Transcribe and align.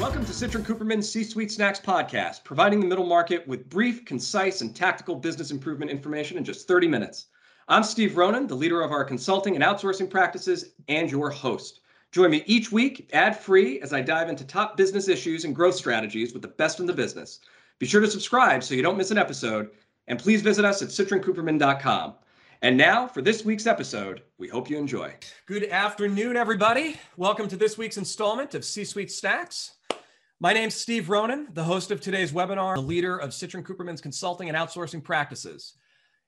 Welcome 0.00 0.24
to 0.24 0.32
Citrin 0.32 0.64
Cooperman's 0.64 1.12
C 1.12 1.22
Suite 1.22 1.52
Snacks 1.52 1.78
podcast, 1.78 2.42
providing 2.42 2.80
the 2.80 2.86
middle 2.86 3.04
market 3.04 3.46
with 3.46 3.68
brief, 3.68 4.06
concise, 4.06 4.62
and 4.62 4.74
tactical 4.74 5.14
business 5.14 5.50
improvement 5.50 5.90
information 5.90 6.38
in 6.38 6.44
just 6.44 6.66
30 6.66 6.88
minutes. 6.88 7.26
I'm 7.68 7.82
Steve 7.84 8.16
Ronan, 8.16 8.46
the 8.46 8.54
leader 8.54 8.80
of 8.80 8.92
our 8.92 9.04
consulting 9.04 9.56
and 9.56 9.62
outsourcing 9.62 10.08
practices, 10.08 10.72
and 10.88 11.10
your 11.10 11.28
host. 11.28 11.80
Join 12.12 12.30
me 12.30 12.42
each 12.46 12.72
week, 12.72 13.10
ad 13.12 13.38
free, 13.38 13.78
as 13.82 13.92
I 13.92 14.00
dive 14.00 14.30
into 14.30 14.42
top 14.42 14.74
business 14.74 15.06
issues 15.06 15.44
and 15.44 15.54
growth 15.54 15.74
strategies 15.74 16.32
with 16.32 16.40
the 16.40 16.48
best 16.48 16.80
in 16.80 16.86
the 16.86 16.94
business. 16.94 17.40
Be 17.78 17.84
sure 17.84 18.00
to 18.00 18.10
subscribe 18.10 18.64
so 18.64 18.74
you 18.74 18.82
don't 18.82 18.96
miss 18.96 19.10
an 19.10 19.18
episode, 19.18 19.68
and 20.08 20.18
please 20.18 20.40
visit 20.40 20.64
us 20.64 20.80
at 20.80 20.88
citrincooperman.com. 20.88 22.14
And 22.62 22.76
now 22.76 23.08
for 23.08 23.22
this 23.22 23.42
week's 23.42 23.66
episode, 23.66 24.20
we 24.36 24.46
hope 24.46 24.68
you 24.68 24.76
enjoy. 24.76 25.14
Good 25.46 25.70
afternoon, 25.70 26.36
everybody. 26.36 27.00
Welcome 27.16 27.48
to 27.48 27.56
this 27.56 27.78
week's 27.78 27.96
installment 27.96 28.54
of 28.54 28.66
C 28.66 28.84
Suite 28.84 29.10
Snacks. 29.10 29.76
My 30.40 30.52
name's 30.52 30.74
Steve 30.74 31.08
Ronan, 31.08 31.48
the 31.54 31.64
host 31.64 31.90
of 31.90 32.02
today's 32.02 32.32
webinar, 32.32 32.74
the 32.74 32.82
leader 32.82 33.16
of 33.16 33.30
Citrin 33.30 33.64
Cooperman's 33.64 34.02
consulting 34.02 34.50
and 34.50 34.58
outsourcing 34.58 35.02
practices, 35.02 35.72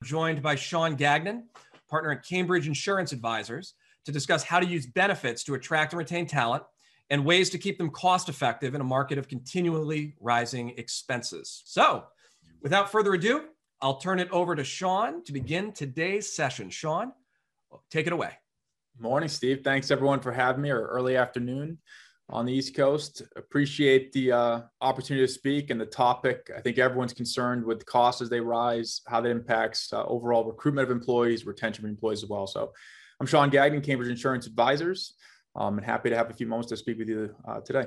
joined 0.03 0.41
by 0.41 0.55
Sean 0.55 0.97
Gagnon, 0.97 1.51
partner 1.91 2.13
at 2.13 2.27
Cambridge 2.27 2.67
Insurance 2.67 3.13
Advisors, 3.13 3.75
to 4.07 4.11
discuss 4.11 4.43
how 4.43 4.59
to 4.59 4.65
use 4.65 4.87
benefits 4.87 5.45
to 5.45 5.53
attract 5.53 5.93
and 5.93 5.99
retain 5.99 6.27
talent 6.27 6.63
and 7.11 7.27
ways 7.27 7.51
to 7.51 7.59
keep 7.59 7.77
them 7.77 7.91
cost 7.91 8.31
effective 8.31 8.75
in 8.75 8.81
a 8.81 8.85
market 8.85 9.19
of 9.19 9.29
continually 9.29 10.15
rising 10.19 10.71
expenses. 10.79 11.61
So, 11.67 12.05
without 12.63 12.91
further 12.91 13.13
ado, 13.13 13.49
I'll 13.83 13.97
turn 13.97 14.21
it 14.21 14.31
over 14.31 14.55
to 14.55 14.63
Sean 14.63 15.25
to 15.25 15.33
begin 15.33 15.73
today's 15.73 16.33
session. 16.33 16.71
Sean, 16.71 17.13
take 17.91 18.07
it 18.07 18.13
away. 18.13 18.31
Morning, 18.97 19.29
Steve. 19.29 19.63
Thanks 19.65 19.91
everyone 19.91 20.21
for 20.21 20.31
having 20.31 20.63
me 20.63 20.71
or 20.71 20.87
early 20.87 21.17
afternoon 21.17 21.79
on 22.31 22.47
the 22.47 22.53
East 22.53 22.77
Coast. 22.77 23.23
Appreciate 23.35 24.13
the 24.13 24.31
uh, 24.31 24.61
opportunity 24.81 25.27
to 25.27 25.33
speak 25.33 25.71
and 25.71 25.81
the 25.81 25.87
topic. 25.87 26.49
I 26.57 26.61
think 26.61 26.79
everyone's 26.79 27.13
concerned 27.13 27.65
with 27.65 27.85
costs 27.85 28.23
as 28.23 28.31
they 28.31 28.39
rise, 28.39 29.01
how 29.09 29.21
that 29.21 29.31
impacts 29.31 29.93
uh, 29.93 30.05
overall 30.05 30.45
recruitment 30.45 30.89
of 30.89 30.97
employees, 30.97 31.45
retention 31.45 31.85
of 31.85 31.91
employees 31.91 32.23
as 32.23 32.29
well. 32.29 32.47
So 32.47 32.73
I'm 33.19 33.27
Sean 33.27 33.51
Gagnon, 33.51 33.81
Cambridge 33.81 34.11
Insurance 34.11 34.47
Advisors, 34.47 35.15
um, 35.57 35.79
and 35.79 35.85
happy 35.85 36.09
to 36.09 36.17
have 36.17 36.31
a 36.31 36.35
few 36.35 36.47
moments 36.47 36.71
to 36.71 36.77
speak 36.77 36.99
with 36.99 37.09
you 37.09 37.35
uh, 37.49 37.61
today. 37.63 37.87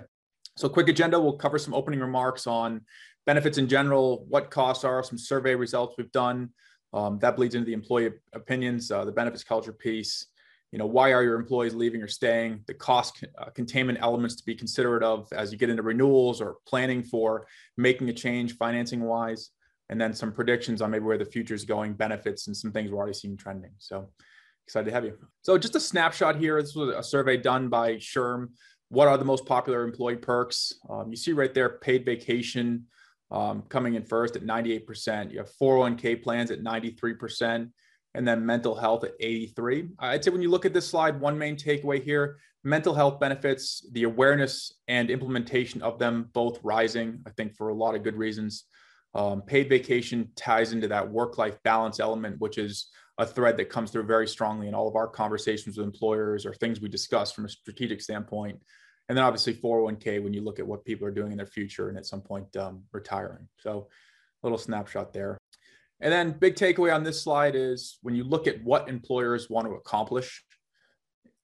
So 0.58 0.68
quick 0.68 0.90
agenda, 0.90 1.20
we'll 1.20 1.38
cover 1.38 1.58
some 1.58 1.74
opening 1.74 2.00
remarks 2.00 2.48
on 2.48 2.82
benefits 3.26 3.58
in 3.58 3.68
general, 3.68 4.26
what 4.30 4.52
costs 4.52 4.84
are, 4.84 5.04
some 5.04 5.18
survey 5.18 5.56
results 5.56 5.96
we've 5.98 6.12
done. 6.12 6.50
Um, 6.94 7.20
that 7.20 7.36
bleeds 7.36 7.56
into 7.56 7.66
the 7.66 7.74
employee 7.74 8.12
opinions, 8.34 8.90
uh, 8.90 9.04
the 9.04 9.12
benefits 9.12 9.44
culture 9.44 9.74
piece, 9.74 10.28
you 10.72 10.80
know 10.80 10.86
why 10.86 11.14
are 11.14 11.24
your 11.24 11.36
employees 11.36 11.74
leaving 11.74 12.02
or 12.02 12.08
staying? 12.08 12.62
The 12.68 12.74
cost 12.74 13.24
uh, 13.38 13.46
containment 13.52 14.00
elements 14.02 14.36
to 14.36 14.46
be 14.46 14.56
considerate 14.56 15.04
of 15.04 15.28
as 15.32 15.52
you 15.52 15.58
get 15.58 15.70
into 15.70 15.84
renewals 15.84 16.42
or 16.42 16.58
planning 16.68 17.02
for 17.04 17.48
making 17.78 18.10
a 18.10 18.14
change 18.14 18.58
financing 18.58 19.02
wise. 19.02 19.52
And 19.90 20.02
then 20.02 20.14
some 20.14 20.34
predictions 20.34 20.82
on 20.82 20.92
maybe 20.92 21.06
where 21.06 21.18
the 21.18 21.26
future 21.26 21.54
is 21.54 21.64
going 21.64 21.94
benefits 21.94 22.48
and 22.48 22.58
some 22.58 22.74
things 22.74 22.92
we're 22.92 22.98
already 22.98 23.14
seeing 23.14 23.38
trending. 23.38 23.72
So 23.78 24.10
excited 24.66 24.88
to 24.88 24.92
have 24.92 25.06
you. 25.06 25.18
So 25.44 25.58
just 25.58 25.76
a 25.76 25.80
snapshot 25.80 26.36
here. 26.38 26.62
This 26.62 26.76
was 26.76 26.94
a 26.94 27.04
survey 27.04 27.38
done 27.38 27.70
by 27.70 27.94
SHRM 27.94 28.50
what 28.90 29.08
are 29.08 29.18
the 29.18 29.26
most 29.26 29.46
popular 29.46 29.84
employee 29.84 30.16
perks? 30.16 30.74
Um, 30.90 31.10
you 31.10 31.18
see 31.18 31.34
right 31.34 31.54
there 31.54 31.70
paid 31.70 32.06
vacation 32.06 32.86
um, 33.32 33.64
coming 33.70 33.96
in 33.96 34.04
first 34.04 34.36
at 34.36 34.44
98% 34.44 35.32
you 35.32 35.40
have 35.40 35.50
401k 35.62 36.22
plans 36.22 36.52
at 36.52 36.62
93% 36.62 37.70
and 38.14 38.28
then 38.28 38.46
mental 38.46 38.76
health 38.76 39.04
at 39.04 39.12
83. 39.20 39.90
I'd 40.00 40.24
say 40.24 40.32
when 40.32 40.42
you 40.42 40.50
look 40.50 40.66
at 40.66 40.74
this 40.74 40.88
slide, 40.88 41.20
one 41.20 41.38
main 41.38 41.58
takeaway 41.58 42.02
here 42.02 42.38
mental 42.66 42.96
health 42.96 43.20
benefits, 43.20 43.86
the 43.92 44.04
awareness 44.04 44.74
and 44.88 45.12
implementation 45.12 45.84
of 45.84 46.00
them 46.00 46.30
both 46.34 46.60
rising, 46.64 47.22
I 47.28 47.30
think, 47.30 47.56
for 47.56 47.70
a 47.70 47.74
lot 47.74 47.94
of 47.94 48.04
good 48.04 48.16
reasons. 48.16 48.66
Um, 49.14 49.44
paid 49.44 49.70
vacation 49.70 50.32
ties 50.36 50.74
into 50.74 50.88
that 50.90 51.10
work 51.10 51.38
life 51.38 51.58
balance 51.64 52.00
element, 52.00 52.38
which 52.40 52.58
is 52.58 52.88
a 53.18 53.26
thread 53.26 53.56
that 53.58 53.70
comes 53.70 53.92
through 53.92 54.04
very 54.04 54.28
strongly 54.28 54.68
in 54.68 54.74
all 54.74 54.90
of 54.90 54.96
our 54.96 55.08
conversations 55.08 55.78
with 55.78 55.86
employers 55.86 56.46
or 56.46 56.54
things 56.56 56.82
we 56.82 56.90
discuss 56.90 57.32
from 57.32 57.46
a 57.46 57.50
strategic 57.50 58.02
standpoint. 58.02 58.60
And 59.08 59.18
then 59.18 59.24
obviously 59.24 59.54
401k 59.54 60.24
when 60.24 60.34
you 60.34 60.42
look 60.42 60.60
at 60.60 60.66
what 60.66 60.84
people 60.84 61.08
are 61.08 61.12
doing 61.12 61.32
in 61.32 61.38
their 61.38 61.46
future 61.46 61.90
and 61.90 61.98
at 61.98 62.06
some 62.06 62.22
point 62.22 62.56
um, 62.58 62.84
retiring. 62.92 63.48
So, 63.60 63.88
a 64.44 64.46
little 64.46 64.58
snapshot 64.58 65.14
there. 65.14 65.38
And 66.02 66.12
then 66.12 66.32
big 66.38 66.56
takeaway 66.56 66.94
on 66.94 67.04
this 67.04 67.22
slide 67.22 67.56
is 67.56 67.98
when 68.02 68.16
you 68.16 68.24
look 68.24 68.48
at 68.48 68.64
what 68.64 68.90
employers 68.90 69.50
want 69.50 69.66
to 69.68 69.74
accomplish, 69.74 70.44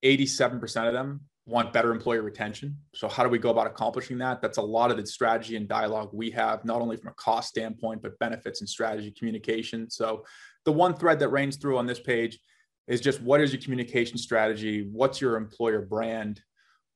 87% 0.03 0.88
of 0.88 0.94
them 0.94 1.21
want 1.45 1.73
better 1.73 1.91
employee 1.91 2.19
retention. 2.19 2.77
So 2.94 3.07
how 3.07 3.23
do 3.23 3.29
we 3.29 3.39
go 3.39 3.50
about 3.50 3.67
accomplishing 3.67 4.17
that? 4.19 4.41
That's 4.41 4.57
a 4.57 4.61
lot 4.61 4.91
of 4.91 4.97
the 4.97 5.05
strategy 5.05 5.55
and 5.55 5.67
dialogue 5.67 6.09
we 6.13 6.29
have, 6.31 6.63
not 6.66 6.81
only 6.81 6.97
from 6.97 7.09
a 7.09 7.13
cost 7.13 7.50
standpoint, 7.50 8.01
but 8.01 8.17
benefits 8.19 8.61
and 8.61 8.69
strategy 8.69 9.11
communication. 9.11 9.89
So 9.89 10.25
the 10.66 10.71
one 10.71 10.95
thread 10.95 11.19
that 11.19 11.29
reigns 11.29 11.57
through 11.57 11.77
on 11.77 11.85
this 11.85 12.00
page 12.00 12.39
is 12.88 13.01
just 13.01 13.21
what 13.21 13.41
is 13.41 13.53
your 13.53 13.61
communication 13.61 14.17
strategy? 14.17 14.89
What's 14.91 15.21
your 15.21 15.35
employer 15.35 15.81
brand? 15.81 16.41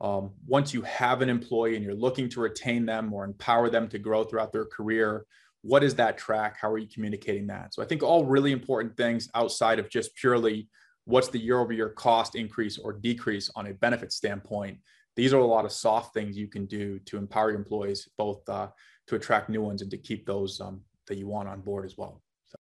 Um, 0.02 0.32
once 0.46 0.74
you 0.74 0.82
have 0.82 1.22
an 1.22 1.30
employee 1.30 1.76
and 1.76 1.84
you're 1.84 1.96
looking 1.96 2.30
to 2.30 2.42
retain 2.42 2.86
them 2.86 3.14
or 3.14 3.24
empower 3.24 3.70
them 3.70 3.88
to 3.90 4.00
grow 4.00 4.24
throughout 4.24 4.52
their 4.52 4.66
career, 4.66 5.26
what 5.62 5.84
is 5.84 5.96
that 5.96 6.18
track? 6.18 6.58
How 6.60 6.70
are 6.70 6.78
you 6.78 6.88
communicating 6.88 7.48
that? 7.48 7.74
So 7.74 7.82
i 7.82 7.86
think 7.86 8.04
all 8.04 8.26
really 8.26 8.52
important 8.52 8.96
things 8.98 9.30
outside 9.34 9.80
of 9.80 9.90
just 9.90 10.16
purely 10.16 10.68
what's 11.06 11.30
the 11.30 11.40
year 11.40 11.60
over 11.60 11.72
year 11.72 11.90
cost 11.90 12.36
increase 12.36 12.78
or 12.78 12.94
decrease 12.94 13.50
on 13.56 13.68
a 13.68 13.74
benefit 13.74 14.12
standpoint 14.12 14.78
these 15.16 15.34
are 15.34 15.40
a 15.40 15.46
lot 15.46 15.66
of 15.66 15.72
soft 15.72 16.14
things 16.14 16.38
you 16.38 16.48
can 16.48 16.66
do 16.66 17.00
to 17.00 17.18
empower 17.18 17.52
your 17.52 17.60
employees 17.60 18.10
both 18.18 18.48
uh, 18.50 18.68
to 19.08 19.16
attract 19.16 19.50
new 19.50 19.62
ones 19.62 19.82
and 19.82 19.90
to 19.92 19.98
keep 19.98 20.26
those 20.26 20.60
um, 20.60 20.82
that 21.08 21.18
you 21.18 21.28
want 21.28 21.48
on 21.48 21.62
board 21.62 21.86
as 21.86 21.98
well. 21.98 22.22
So 22.46 22.58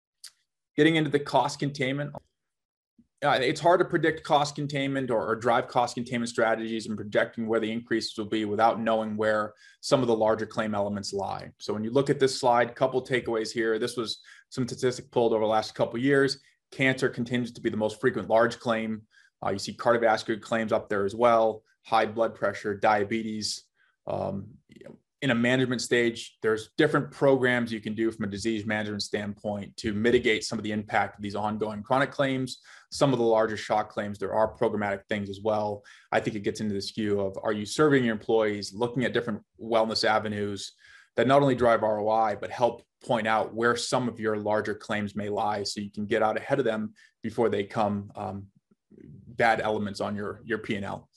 getting 0.77 0.97
into 0.97 1.11
the 1.11 1.21
cost 1.21 1.59
containment 1.59 2.13
uh, 3.23 3.39
it's 3.41 3.61
hard 3.61 3.79
to 3.79 3.85
predict 3.85 4.23
cost 4.23 4.55
containment 4.55 5.11
or, 5.11 5.27
or, 5.27 5.37
drive 5.37 5.69
cost 5.69 5.95
containment 5.95 6.29
strategies 6.31 6.87
and 6.87 6.97
projecting 6.97 7.47
where 7.47 7.61
the 7.61 7.71
increases 7.71 8.17
will 8.17 8.25
be 8.25 8.47
without 8.47 8.81
knowing 8.81 9.15
where 9.15 9.53
some 9.83 10.01
of 10.01 10.07
the 10.07 10.17
larger 10.17 10.47
claim 10.47 10.75
elements 10.75 11.13
lie. 11.13 11.51
So 11.59 11.75
when 11.75 11.85
you 11.85 11.91
look 11.91 12.09
at 12.09 12.19
this 12.19 12.41
slide, 12.41 12.75
couple 12.75 13.05
takeaways 13.05 13.53
here. 13.53 13.79
This 13.79 13.97
was 13.97 14.21
some 14.49 14.67
statistic 14.67 15.11
pulled 15.11 15.33
over 15.35 15.45
the 15.45 15.51
last 15.51 15.75
couple 15.75 15.99
years. 15.99 16.39
Cancer 16.73 17.11
continues 17.11 17.53
to 17.53 17.61
be 17.61 17.69
the 17.69 17.77
most 17.77 18.01
frequent 18.01 18.31
large 18.31 18.59
claim. 18.59 19.03
Uh, 19.45 19.51
you 19.51 19.59
see 19.59 19.75
cardiovascular 19.75 20.41
claims 20.41 20.73
up 20.73 20.89
there 20.89 21.05
as 21.05 21.15
well, 21.15 21.63
high 21.85 22.07
blood 22.07 22.35
pressure, 22.35 22.75
diabetes. 22.75 23.65
Um, 24.07 24.47
in 25.23 25.31
a 25.31 25.35
management 25.35 25.83
stage, 25.83 26.39
there's 26.41 26.71
different 26.79 27.11
programs 27.11 27.71
you 27.71 27.81
can 27.81 27.95
do 27.95 28.11
from 28.11 28.25
a 28.25 28.29
disease 28.29 28.65
management 28.65 29.03
standpoint 29.03 29.77
to 29.77 29.93
mitigate 29.93 30.45
some 30.45 30.59
of 30.59 30.63
the 30.63 30.73
impact 30.73 31.19
of 31.19 31.23
these 31.23 31.35
ongoing 31.35 31.83
chronic 31.83 32.11
claims. 32.11 32.61
Some 32.91 33.13
of 33.13 33.19
the 33.19 33.25
larger 33.25 33.57
shock 33.57 33.91
claims, 33.91 34.19
there 34.19 34.33
are 34.33 34.57
programmatic 34.57 35.03
things 35.09 35.29
as 35.29 35.41
well. 35.43 35.83
I 36.11 36.21
think 36.21 36.37
it 36.37 36.43
gets 36.43 36.61
into 36.61 36.75
the 36.75 36.81
skew 36.81 37.21
of 37.21 37.37
are 37.43 37.53
you 37.53 37.67
serving 37.67 38.05
your 38.05 38.15
employees, 38.15 38.73
looking 38.73 39.05
at 39.05 39.13
different 39.13 39.43
wellness 39.63 40.05
avenues 40.05 40.73
that 41.17 41.27
not 41.27 41.43
only 41.43 41.55
drive 41.55 41.83
ROI, 41.83 42.37
but 42.41 42.51
help 42.51 42.83
point 43.05 43.27
out 43.27 43.55
where 43.55 43.77
some 43.77 44.09
of 44.09 44.19
your 44.19 44.37
larger 44.37 44.75
claims 44.75 45.15
may 45.15 45.29
lie 45.29 45.63
so 45.65 45.81
you 45.81 45.91
can 45.91 46.07
get 46.07 46.23
out 46.23 46.39
ahead 46.39 46.59
of 46.59 46.65
them 46.65 46.95
before 47.23 47.51
they 47.51 47.65
come 47.65 48.11
um, 48.17 48.47
bad 49.27 49.61
elements 49.61 50.01
on 50.01 50.17
your, 50.17 50.41
your 50.45 50.59
P&L. 50.59 51.09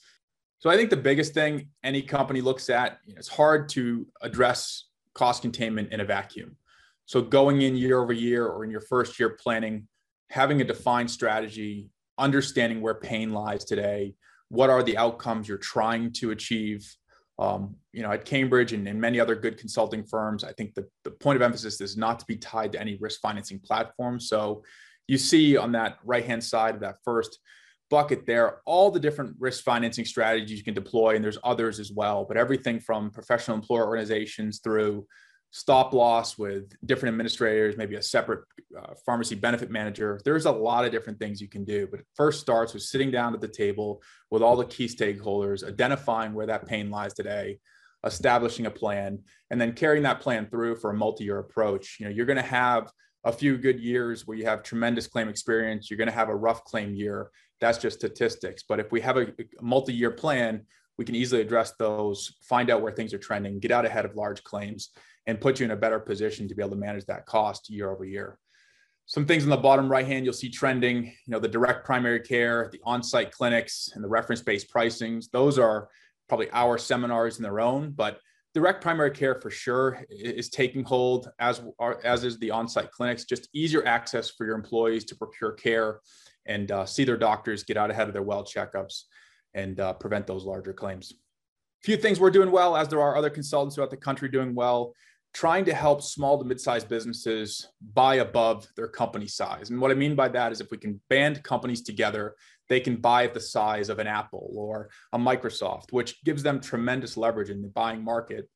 So 0.64 0.70
I 0.70 0.78
think 0.78 0.88
the 0.88 0.96
biggest 0.96 1.34
thing 1.34 1.68
any 1.82 2.00
company 2.00 2.40
looks 2.40 2.70
at, 2.70 2.98
you 3.04 3.12
know, 3.12 3.18
it's 3.18 3.28
hard 3.28 3.68
to 3.68 4.06
address 4.22 4.86
cost 5.12 5.42
containment 5.42 5.92
in 5.92 6.00
a 6.00 6.06
vacuum. 6.06 6.56
So 7.04 7.20
going 7.20 7.60
in 7.60 7.76
year 7.76 8.00
over 8.00 8.14
year 8.14 8.46
or 8.46 8.64
in 8.64 8.70
your 8.70 8.80
first 8.80 9.20
year 9.20 9.36
planning, 9.38 9.86
having 10.30 10.62
a 10.62 10.64
defined 10.64 11.10
strategy, 11.10 11.90
understanding 12.16 12.80
where 12.80 12.94
pain 12.94 13.34
lies 13.34 13.66
today, 13.66 14.14
what 14.48 14.70
are 14.70 14.82
the 14.82 14.96
outcomes 14.96 15.46
you're 15.46 15.58
trying 15.58 16.12
to 16.12 16.30
achieve. 16.30 16.90
Um, 17.38 17.76
you 17.92 18.02
know, 18.02 18.12
at 18.12 18.24
Cambridge 18.24 18.72
and, 18.72 18.88
and 18.88 18.98
many 18.98 19.20
other 19.20 19.34
good 19.34 19.58
consulting 19.58 20.02
firms, 20.02 20.44
I 20.44 20.54
think 20.54 20.72
the, 20.72 20.88
the 21.02 21.10
point 21.10 21.36
of 21.36 21.42
emphasis 21.42 21.82
is 21.82 21.98
not 21.98 22.20
to 22.20 22.24
be 22.24 22.36
tied 22.36 22.72
to 22.72 22.80
any 22.80 22.96
risk 23.02 23.20
financing 23.20 23.58
platform. 23.58 24.18
So 24.18 24.64
you 25.08 25.18
see 25.18 25.58
on 25.58 25.72
that 25.72 25.98
right 26.06 26.24
hand 26.24 26.42
side 26.42 26.74
of 26.74 26.80
that 26.80 26.96
first 27.04 27.38
bucket 27.90 28.26
there 28.26 28.60
all 28.64 28.90
the 28.90 29.00
different 29.00 29.36
risk 29.38 29.62
financing 29.62 30.04
strategies 30.04 30.58
you 30.58 30.64
can 30.64 30.74
deploy 30.74 31.14
and 31.14 31.24
there's 31.24 31.38
others 31.44 31.78
as 31.78 31.92
well 31.92 32.24
but 32.24 32.36
everything 32.36 32.80
from 32.80 33.10
professional 33.10 33.56
employer 33.56 33.86
organizations 33.86 34.60
through 34.60 35.06
stop 35.50 35.92
loss 35.92 36.36
with 36.36 36.72
different 36.84 37.12
administrators 37.12 37.76
maybe 37.76 37.94
a 37.94 38.02
separate 38.02 38.40
uh, 38.76 38.92
pharmacy 39.06 39.36
benefit 39.36 39.70
manager. 39.70 40.20
There's 40.24 40.46
a 40.46 40.50
lot 40.50 40.84
of 40.84 40.90
different 40.90 41.20
things 41.20 41.40
you 41.40 41.48
can 41.48 41.64
do 41.64 41.86
but 41.88 42.00
it 42.00 42.06
first 42.16 42.40
starts 42.40 42.74
with 42.74 42.82
sitting 42.82 43.12
down 43.12 43.34
at 43.34 43.40
the 43.40 43.48
table 43.48 44.02
with 44.30 44.42
all 44.42 44.56
the 44.56 44.64
key 44.64 44.86
stakeholders 44.86 45.62
identifying 45.62 46.34
where 46.34 46.46
that 46.46 46.66
pain 46.66 46.90
lies 46.90 47.14
today 47.14 47.60
establishing 48.04 48.66
a 48.66 48.70
plan 48.70 49.20
and 49.50 49.60
then 49.60 49.72
carrying 49.72 50.02
that 50.02 50.20
plan 50.20 50.48
through 50.50 50.76
for 50.76 50.90
a 50.90 50.94
multi-year 50.94 51.38
approach. 51.38 51.98
You 52.00 52.06
know 52.06 52.12
you're 52.12 52.26
going 52.26 52.36
to 52.36 52.42
have 52.42 52.90
a 53.24 53.32
few 53.32 53.56
good 53.56 53.80
years 53.80 54.26
where 54.26 54.36
you 54.36 54.44
have 54.44 54.62
tremendous 54.62 55.06
claim 55.06 55.28
experience. 55.28 55.88
You're 55.88 55.98
going 55.98 56.08
to 56.08 56.14
have 56.14 56.28
a 56.28 56.36
rough 56.36 56.64
claim 56.64 56.94
year 56.94 57.30
that's 57.60 57.78
just 57.78 57.98
statistics. 57.98 58.64
But 58.68 58.80
if 58.80 58.92
we 58.92 59.00
have 59.00 59.16
a, 59.16 59.32
multi-year 59.60 60.10
plan, 60.10 60.66
we 60.98 61.04
can 61.04 61.14
easily 61.14 61.40
address 61.40 61.72
those, 61.78 62.36
find 62.42 62.70
out 62.70 62.82
where 62.82 62.92
things 62.92 63.12
are 63.14 63.18
trending, 63.18 63.58
get 63.58 63.70
out 63.70 63.84
ahead 63.84 64.04
of 64.04 64.14
large 64.14 64.42
claims, 64.44 64.90
and 65.26 65.40
put 65.40 65.58
you 65.58 65.64
in 65.64 65.72
a 65.72 65.76
better 65.76 65.98
position 65.98 66.48
to 66.48 66.54
be 66.54 66.62
able 66.62 66.70
to 66.70 66.76
manage 66.76 67.06
that 67.06 67.26
cost 67.26 67.70
year 67.70 67.90
over 67.90 68.04
year. 68.04 68.38
Some 69.06 69.26
things 69.26 69.44
in 69.44 69.50
the 69.50 69.56
bottom 69.56 69.88
right 69.88 70.06
hand, 70.06 70.24
you'll 70.24 70.32
see 70.32 70.48
trending, 70.48 71.04
you 71.04 71.12
know, 71.28 71.38
the 71.38 71.48
direct 71.48 71.84
primary 71.84 72.20
care, 72.20 72.70
the 72.72 72.80
on-site 72.84 73.32
clinics, 73.32 73.90
and 73.94 74.02
the 74.02 74.08
reference-based 74.08 74.72
pricings. 74.72 75.26
Those 75.30 75.58
are 75.58 75.88
probably 76.28 76.48
our 76.52 76.78
seminars 76.78 77.36
in 77.36 77.42
their 77.42 77.60
own, 77.60 77.90
but 77.90 78.18
direct 78.54 78.80
primary 78.80 79.10
care 79.10 79.34
for 79.40 79.50
sure 79.50 80.04
is 80.08 80.48
taking 80.48 80.84
hold 80.84 81.28
as 81.38 81.60
as 82.04 82.24
is 82.24 82.38
the 82.38 82.50
on-site 82.50 82.90
clinics 82.92 83.24
just 83.24 83.48
easier 83.52 83.84
access 83.84 84.30
for 84.30 84.46
your 84.46 84.54
employees 84.54 85.04
to 85.04 85.16
procure 85.16 85.52
care 85.52 86.00
and 86.46 86.70
uh, 86.70 86.86
see 86.86 87.04
their 87.04 87.16
doctors 87.16 87.64
get 87.64 87.76
out 87.76 87.90
ahead 87.90 88.08
of 88.08 88.12
their 88.12 88.22
well 88.22 88.44
checkups 88.44 89.02
and 89.54 89.80
uh, 89.80 89.92
prevent 89.94 90.26
those 90.26 90.44
larger 90.44 90.72
claims. 90.72 91.12
A 91.12 91.84
few 91.84 91.96
things 91.96 92.18
we're 92.18 92.30
doing 92.30 92.50
well 92.50 92.76
as 92.76 92.88
there 92.88 93.00
are 93.00 93.16
other 93.16 93.30
consultants 93.30 93.74
throughout 93.74 93.90
the 93.90 93.96
country 93.96 94.28
doing 94.28 94.54
well 94.54 94.94
trying 95.34 95.64
to 95.64 95.74
help 95.74 96.00
small 96.00 96.38
to 96.38 96.44
mid-sized 96.44 96.88
businesses 96.88 97.68
buy 97.92 98.16
above 98.16 98.68
their 98.76 98.86
company 98.86 99.26
size. 99.26 99.70
And 99.70 99.80
what 99.80 99.90
i 99.90 99.94
mean 99.94 100.14
by 100.14 100.28
that 100.28 100.52
is 100.52 100.60
if 100.60 100.70
we 100.70 100.78
can 100.78 101.00
band 101.10 101.42
companies 101.42 101.82
together 101.82 102.36
they 102.68 102.80
can 102.80 102.96
buy 102.96 103.24
at 103.24 103.34
the 103.34 103.40
size 103.40 103.88
of 103.88 103.98
an 103.98 104.06
Apple 104.06 104.50
or 104.54 104.88
a 105.12 105.18
Microsoft, 105.18 105.92
which 105.92 106.22
gives 106.24 106.42
them 106.42 106.60
tremendous 106.60 107.16
leverage 107.16 107.50
in 107.50 107.62
the 107.62 107.68
buying 107.68 108.02
market. 108.02 108.48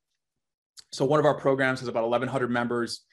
So 0.93 1.05
one 1.05 1.21
of 1.21 1.27
our 1.27 1.35
programs 1.35 1.81
has 1.81 1.89
about 1.89 2.05
1,100 2.05 2.51
members 2.51 3.05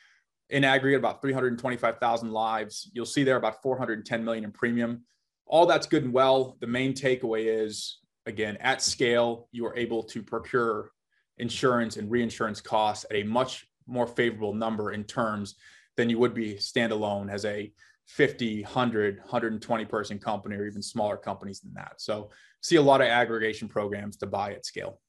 in 0.50 0.64
aggregate, 0.64 1.00
about 1.00 1.22
325,000 1.22 2.32
lives. 2.32 2.90
You'll 2.94 3.06
see 3.06 3.24
there 3.24 3.38
about 3.38 3.62
410 3.62 4.24
million 4.24 4.44
in 4.44 4.52
premium. 4.52 5.04
All 5.48 5.66
that's 5.66 5.88
good 5.88 6.04
and 6.04 6.14
well. 6.14 6.58
The 6.60 6.68
main 6.68 6.94
takeaway 6.94 7.46
is, 7.64 8.00
again, 8.26 8.58
at 8.60 8.82
scale, 8.82 9.48
you 9.52 9.66
are 9.66 9.76
able 9.76 10.04
to 10.04 10.22
procure 10.22 10.92
insurance 11.38 11.98
and 11.98 12.10
reinsurance 12.10 12.62
costs 12.62 13.06
at 13.10 13.18
a 13.18 13.24
much 13.24 13.68
more 13.88 14.08
favorable 14.08 14.54
number 14.54 14.92
in 14.92 15.04
terms 15.04 15.56
than 15.98 16.10
you 16.10 16.20
would 16.20 16.34
be 16.34 16.56
standalone 16.56 17.32
as 17.32 17.46
a 17.46 17.72
50, 18.08 18.64
100, 18.64 19.20
120 19.20 19.86
person 19.86 20.20
company 20.20 20.56
or 20.56 20.68
even 20.68 20.82
smaller 20.82 21.18
companies 21.18 21.60
than 21.60 21.74
that. 21.74 21.94
So 21.98 22.30
see 22.62 22.76
a 22.76 22.82
lot 22.82 23.02
of 23.02 23.08
aggregation 23.08 23.68
programs 23.68 24.18
to 24.18 24.28
buy 24.28 24.54
at 24.54 24.66
scale. 24.66 25.00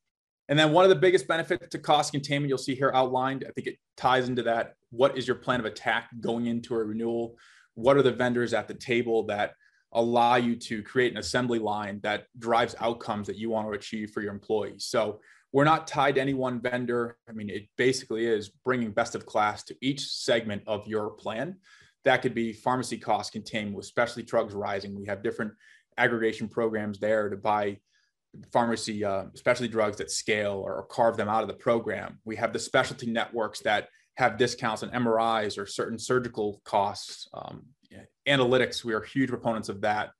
And 0.48 0.58
then 0.58 0.72
one 0.72 0.84
of 0.84 0.90
the 0.90 0.96
biggest 0.96 1.26
benefits 1.26 1.68
to 1.68 1.78
cost 1.78 2.12
containment 2.12 2.48
you'll 2.48 2.58
see 2.58 2.74
here 2.74 2.92
outlined, 2.94 3.44
I 3.48 3.52
think 3.52 3.66
it 3.66 3.78
ties 3.96 4.28
into 4.28 4.42
that. 4.44 4.74
What 4.90 5.18
is 5.18 5.26
your 5.26 5.36
plan 5.36 5.60
of 5.60 5.66
attack 5.66 6.08
going 6.20 6.46
into 6.46 6.74
a 6.74 6.84
renewal? 6.84 7.36
What 7.74 7.96
are 7.96 8.02
the 8.02 8.12
vendors 8.12 8.54
at 8.54 8.68
the 8.68 8.74
table 8.74 9.24
that 9.26 9.54
allow 9.92 10.36
you 10.36 10.56
to 10.56 10.82
create 10.82 11.12
an 11.12 11.18
assembly 11.18 11.58
line 11.58 12.00
that 12.02 12.26
drives 12.38 12.74
outcomes 12.80 13.26
that 13.26 13.36
you 13.36 13.50
want 13.50 13.66
to 13.66 13.72
achieve 13.72 14.12
for 14.12 14.22
your 14.22 14.32
employees? 14.32 14.84
So 14.84 15.20
we're 15.52 15.64
not 15.64 15.86
tied 15.86 16.16
to 16.16 16.20
any 16.20 16.34
one 16.34 16.60
vendor. 16.60 17.18
I 17.28 17.32
mean, 17.32 17.50
it 17.50 17.66
basically 17.76 18.26
is 18.26 18.48
bringing 18.48 18.92
best 18.92 19.14
of 19.14 19.26
class 19.26 19.64
to 19.64 19.76
each 19.80 20.06
segment 20.06 20.62
of 20.66 20.86
your 20.86 21.10
plan 21.10 21.56
that 22.06 22.22
could 22.22 22.34
be 22.34 22.52
pharmacy 22.52 22.96
cost 22.96 23.32
containment 23.32 23.76
with 23.76 23.84
specialty 23.84 24.22
drugs 24.22 24.54
rising. 24.54 24.96
We 24.96 25.06
have 25.06 25.24
different 25.24 25.52
aggregation 25.98 26.48
programs 26.48 27.00
there 27.00 27.28
to 27.28 27.36
buy 27.36 27.78
pharmacy 28.52 29.04
uh, 29.04 29.26
specialty 29.34 29.70
drugs 29.70 29.98
that 29.98 30.10
scale 30.10 30.62
or 30.64 30.84
carve 30.86 31.16
them 31.16 31.28
out 31.28 31.42
of 31.42 31.48
the 31.48 31.54
program. 31.54 32.18
We 32.24 32.36
have 32.36 32.52
the 32.52 32.58
specialty 32.58 33.10
networks 33.10 33.60
that 33.60 33.88
have 34.16 34.38
discounts 34.38 34.82
on 34.82 34.90
MRIs 34.90 35.58
or 35.58 35.66
certain 35.66 35.98
surgical 35.98 36.60
costs. 36.64 37.28
Um, 37.34 37.66
analytics, 38.28 38.84
we 38.84 38.92
are 38.92 39.00
huge 39.00 39.28
proponents 39.28 39.68
of 39.68 39.82
that, 39.82 40.10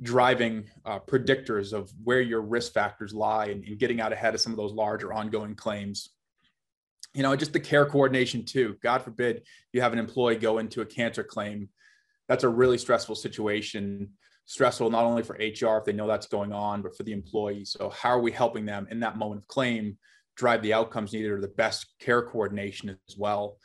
driving 0.00 0.64
uh, 0.84 0.98
predictors 1.00 1.72
of 1.72 1.92
where 2.02 2.20
your 2.20 2.40
risk 2.40 2.72
factors 2.72 3.12
lie 3.12 3.46
and, 3.46 3.62
and 3.64 3.78
getting 3.78 4.00
out 4.00 4.12
ahead 4.12 4.34
of 4.34 4.40
some 4.40 4.52
of 4.52 4.56
those 4.56 4.72
larger 4.72 5.12
ongoing 5.12 5.54
claims 5.54 6.10
you 7.14 7.22
know, 7.22 7.36
just 7.36 7.52
the 7.52 7.60
care 7.60 7.86
coordination 7.86 8.44
too. 8.44 8.76
God 8.82 9.02
forbid 9.02 9.42
you 9.72 9.80
have 9.80 9.92
an 9.92 9.98
employee 9.98 10.36
go 10.36 10.58
into 10.58 10.80
a 10.80 10.86
cancer 10.86 11.22
claim. 11.22 11.68
That's 12.28 12.44
a 12.44 12.48
really 12.48 12.78
stressful 12.78 13.16
situation. 13.16 14.10
Stressful 14.44 14.90
not 14.90 15.04
only 15.04 15.22
for 15.22 15.34
HR 15.34 15.78
if 15.78 15.84
they 15.84 15.92
know 15.92 16.06
that's 16.06 16.26
going 16.26 16.52
on, 16.52 16.82
but 16.82 16.96
for 16.96 17.04
the 17.04 17.12
employee. 17.12 17.64
So, 17.64 17.90
how 17.90 18.10
are 18.10 18.20
we 18.20 18.32
helping 18.32 18.66
them 18.66 18.86
in 18.90 19.00
that 19.00 19.16
moment 19.16 19.42
of 19.42 19.48
claim 19.48 19.96
drive 20.36 20.62
the 20.62 20.72
outcomes 20.72 21.12
needed 21.12 21.30
or 21.30 21.40
the 21.40 21.48
best 21.48 21.94
care 22.00 22.22
coordination 22.22 22.90
as 22.90 23.16
well? 23.16 23.58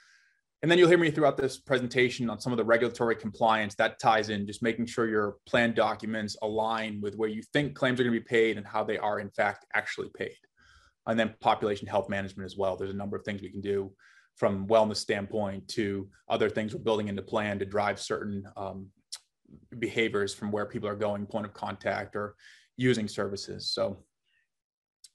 And 0.62 0.71
then 0.71 0.79
you'll 0.79 0.89
hear 0.89 0.97
me 0.97 1.12
throughout 1.12 1.38
this 1.38 1.59
presentation 1.59 2.29
on 2.29 2.39
some 2.39 2.51
of 2.51 2.57
the 2.57 2.65
regulatory 2.65 3.15
compliance 3.15 3.75
that 3.75 4.00
ties 4.00 4.29
in, 4.29 4.47
just 4.47 4.63
making 4.63 4.88
sure 4.88 5.07
your 5.07 5.35
plan 5.47 5.74
documents 5.74 6.35
align 6.41 7.00
with 7.00 7.15
where 7.15 7.30
you 7.30 7.44
think 7.53 7.75
claims 7.75 8.00
are 8.00 8.03
going 8.03 8.13
to 8.13 8.19
be 8.19 8.25
paid 8.25 8.57
and 8.57 8.65
how 8.65 8.83
they 8.83 8.97
are 8.97 9.19
in 9.19 9.30
fact 9.30 9.65
actually 9.75 10.09
paid 10.18 10.35
and 11.07 11.19
then 11.19 11.33
population 11.39 11.88
health 11.88 12.09
management 12.09 12.45
as 12.45 12.57
well. 12.57 12.75
There's 12.75 12.94
a 12.94 12.97
number 12.97 13.18
of 13.18 13.23
things 13.23 13.41
we 13.41 13.50
can 13.50 13.62
do 13.62 13.91
from 14.35 14.68
wellness 14.68 14.97
standpoint 14.97 15.68
to 15.69 16.07
other 16.30 16.50
things 16.50 16.73
we're 16.75 16.81
building 16.81 17.07
into 17.07 17.21
plan 17.21 17.57
to 17.59 17.65
drive 17.65 18.00
certain 18.00 18.44
um, 18.56 18.88
behaviors 19.79 20.33
from 20.33 20.51
where 20.51 20.65
people 20.65 20.89
are 20.89 20.95
going, 20.95 21.25
point 21.25 21.45
of 21.45 21.53
contact 21.53 22.15
or 22.15 22.35
using 22.75 23.07
services. 23.07 23.69
So 23.71 24.03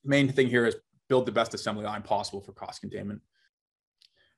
main 0.05 0.31
thing 0.31 0.49
here 0.49 0.67
is 0.67 0.77
build 1.09 1.27
the 1.27 1.33
best 1.33 1.55
assembly 1.55 1.85
line 1.85 2.03
possible 2.03 2.41
for 2.41 2.53
cost 2.53 2.81
containment. 2.81 3.21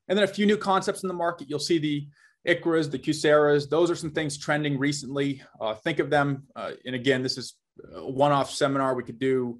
And 0.08 0.18
then 0.18 0.24
a 0.24 0.28
few 0.28 0.46
new 0.46 0.56
concepts 0.56 1.02
in 1.02 1.08
the 1.08 1.14
market. 1.14 1.48
You'll 1.48 1.58
see 1.58 1.78
the 1.78 2.06
ICHRAs, 2.46 2.90
the 2.90 2.98
QSEHRAs. 2.98 3.70
Those 3.70 3.90
are 3.90 3.96
some 3.96 4.10
things 4.10 4.36
trending 4.36 4.78
recently. 4.78 5.42
Uh, 5.60 5.74
think 5.74 5.98
of 5.98 6.10
them. 6.10 6.44
Uh, 6.54 6.72
and 6.84 6.94
again, 6.94 7.22
this 7.22 7.38
is 7.38 7.54
a 7.94 8.08
one-off 8.08 8.50
seminar 8.50 8.94
we 8.94 9.02
could 9.02 9.18
do 9.18 9.58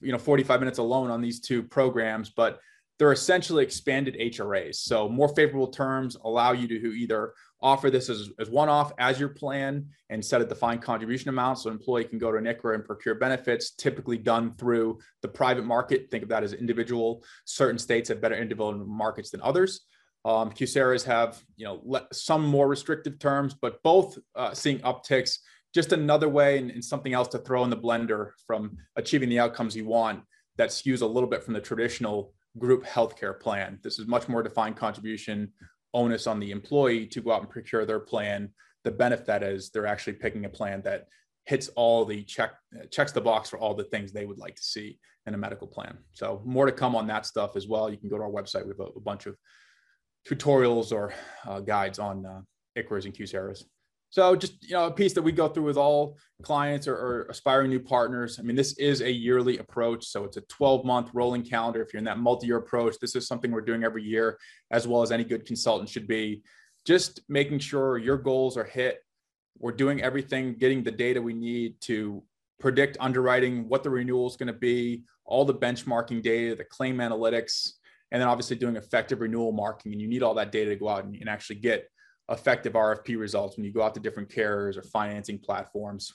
you 0.00 0.10
know 0.10 0.18
45 0.18 0.58
minutes 0.60 0.78
alone 0.78 1.10
on 1.10 1.20
these 1.20 1.38
two 1.38 1.62
programs 1.62 2.28
but 2.28 2.58
they're 2.98 3.12
essentially 3.12 3.64
expanded 3.64 4.14
HRAs. 4.14 4.76
So 4.76 5.08
more 5.08 5.28
favorable 5.34 5.66
terms 5.66 6.16
allow 6.22 6.52
you 6.52 6.68
to 6.68 6.74
either 6.96 7.34
offer 7.62 7.90
this 7.90 8.08
as, 8.08 8.30
as 8.38 8.50
one-off 8.50 8.92
as 8.98 9.20
your 9.20 9.28
plan 9.28 9.86
and 10.10 10.24
set 10.24 10.40
a 10.40 10.44
defined 10.44 10.82
contribution 10.82 11.28
amount. 11.28 11.58
So 11.58 11.70
an 11.70 11.76
employee 11.76 12.04
can 12.04 12.18
go 12.18 12.32
to 12.32 12.38
an 12.38 12.46
and 12.46 12.84
procure 12.84 13.14
benefits, 13.14 13.70
typically 13.70 14.18
done 14.18 14.54
through 14.54 14.98
the 15.22 15.28
private 15.28 15.64
market. 15.64 16.10
Think 16.10 16.22
of 16.22 16.28
that 16.30 16.42
as 16.42 16.52
individual. 16.52 17.24
Certain 17.44 17.78
states 17.78 18.08
have 18.08 18.20
better 18.20 18.34
individual 18.34 18.74
markets 18.74 19.30
than 19.30 19.40
others. 19.42 19.82
Um, 20.24 20.50
QSEHRAs 20.50 21.04
have, 21.04 21.42
you 21.56 21.64
know, 21.64 22.00
some 22.12 22.46
more 22.46 22.68
restrictive 22.68 23.18
terms, 23.18 23.54
but 23.54 23.82
both 23.82 24.18
uh, 24.36 24.54
seeing 24.54 24.78
upticks 24.80 25.38
just 25.74 25.92
another 25.92 26.28
way 26.28 26.58
and, 26.58 26.70
and, 26.70 26.84
something 26.84 27.14
else 27.14 27.28
to 27.28 27.38
throw 27.38 27.64
in 27.64 27.70
the 27.70 27.76
blender 27.76 28.32
from 28.46 28.76
achieving 28.96 29.28
the 29.28 29.38
outcomes 29.38 29.74
you 29.74 29.86
want 29.86 30.22
that 30.58 30.68
skews 30.68 31.00
a 31.00 31.06
little 31.06 31.28
bit 31.28 31.42
from 31.42 31.54
the 31.54 31.60
traditional 31.60 32.34
group 32.58 32.84
healthcare 32.84 33.38
plan. 33.38 33.78
This 33.82 33.98
is 33.98 34.06
much 34.06 34.28
more 34.28 34.42
defined 34.42 34.76
contribution 34.76 35.52
onus 35.94 36.26
on 36.26 36.40
the 36.40 36.50
employee 36.50 37.06
to 37.06 37.20
go 37.20 37.32
out 37.32 37.40
and 37.40 37.50
procure 37.50 37.84
their 37.84 38.00
plan. 38.00 38.50
The 38.84 38.90
benefit 38.90 39.42
is 39.42 39.70
they're 39.70 39.86
actually 39.86 40.14
picking 40.14 40.44
a 40.44 40.48
plan 40.48 40.82
that 40.82 41.06
hits 41.44 41.68
all 41.76 42.04
the 42.04 42.22
check 42.22 42.52
checks 42.90 43.12
the 43.12 43.20
box 43.20 43.50
for 43.50 43.58
all 43.58 43.74
the 43.74 43.84
things 43.84 44.12
they 44.12 44.26
would 44.26 44.38
like 44.38 44.56
to 44.56 44.62
see 44.62 44.98
in 45.26 45.34
a 45.34 45.38
medical 45.38 45.66
plan. 45.66 45.98
So 46.12 46.42
more 46.44 46.66
to 46.66 46.72
come 46.72 46.96
on 46.96 47.06
that 47.08 47.26
stuff 47.26 47.56
as 47.56 47.68
well. 47.68 47.90
You 47.90 47.96
can 47.96 48.08
go 48.08 48.16
to 48.16 48.24
our 48.24 48.30
website. 48.30 48.64
We 48.64 48.70
have 48.70 48.80
a, 48.80 48.98
a 48.98 49.00
bunch 49.00 49.26
of 49.26 49.36
tutorials 50.28 50.92
or 50.92 51.12
uh, 51.46 51.60
guides 51.60 51.98
on 51.98 52.26
uh, 52.26 52.40
ICHRAs 52.76 53.04
and 53.04 53.14
QSEHRAs. 53.14 53.64
So 54.12 54.36
just 54.36 54.62
you 54.62 54.74
know, 54.74 54.86
a 54.86 54.90
piece 54.90 55.14
that 55.14 55.22
we 55.22 55.32
go 55.32 55.48
through 55.48 55.64
with 55.64 55.78
all 55.78 56.18
clients 56.42 56.86
or, 56.86 56.94
or, 56.94 57.26
aspiring 57.30 57.70
new 57.70 57.80
partners. 57.80 58.38
I 58.38 58.42
mean, 58.42 58.56
this 58.56 58.74
is 58.74 59.00
a 59.00 59.10
yearly 59.10 59.56
approach, 59.56 60.04
so 60.04 60.24
it's 60.24 60.36
a 60.36 60.42
12-month 60.42 61.10
rolling 61.14 61.42
calendar. 61.42 61.80
If 61.80 61.94
you're 61.94 61.98
in 61.98 62.04
that 62.04 62.18
multi-year 62.18 62.58
approach, 62.58 62.96
this 63.00 63.16
is 63.16 63.26
something 63.26 63.50
we're 63.50 63.62
doing 63.62 63.84
every 63.84 64.04
year, 64.04 64.38
as 64.70 64.86
well 64.86 65.00
as 65.00 65.12
any 65.12 65.24
good 65.24 65.46
consultant 65.46 65.88
should 65.88 66.06
be. 66.06 66.42
Just 66.84 67.22
making 67.30 67.60
sure 67.60 67.96
your 67.96 68.18
goals 68.18 68.58
are 68.58 68.64
hit. 68.64 68.98
We're 69.58 69.72
doing 69.72 70.02
everything, 70.02 70.56
getting 70.58 70.82
the 70.82 70.90
data 70.90 71.22
we 71.22 71.32
need 71.32 71.80
to 71.82 72.22
predict 72.60 72.98
underwriting, 73.00 73.66
what 73.66 73.82
the 73.82 73.90
renewal 73.90 74.26
is 74.26 74.36
going 74.36 74.48
to 74.48 74.52
be, 74.52 75.04
all 75.24 75.46
the 75.46 75.54
benchmarking 75.54 76.22
data, 76.22 76.54
the 76.54 76.64
claim 76.64 76.98
analytics, 76.98 77.70
and 78.10 78.20
then 78.20 78.28
obviously 78.28 78.56
doing 78.56 78.76
effective 78.76 79.22
renewal 79.22 79.52
marking. 79.52 79.92
And 79.92 80.02
you 80.02 80.08
need 80.08 80.22
all 80.22 80.34
that 80.34 80.52
data 80.52 80.68
to 80.68 80.76
go 80.76 80.90
out 80.90 81.04
and, 81.04 81.16
and 81.16 81.30
actually 81.30 81.56
get 81.56 81.88
effective 82.30 82.74
RFP 82.74 83.18
results 83.18 83.56
when 83.56 83.64
you 83.64 83.72
go 83.72 83.82
out 83.82 83.94
to 83.94 84.00
different 84.00 84.30
carriers 84.30 84.76
or 84.76 84.82
financing 84.82 85.38
platforms. 85.38 86.12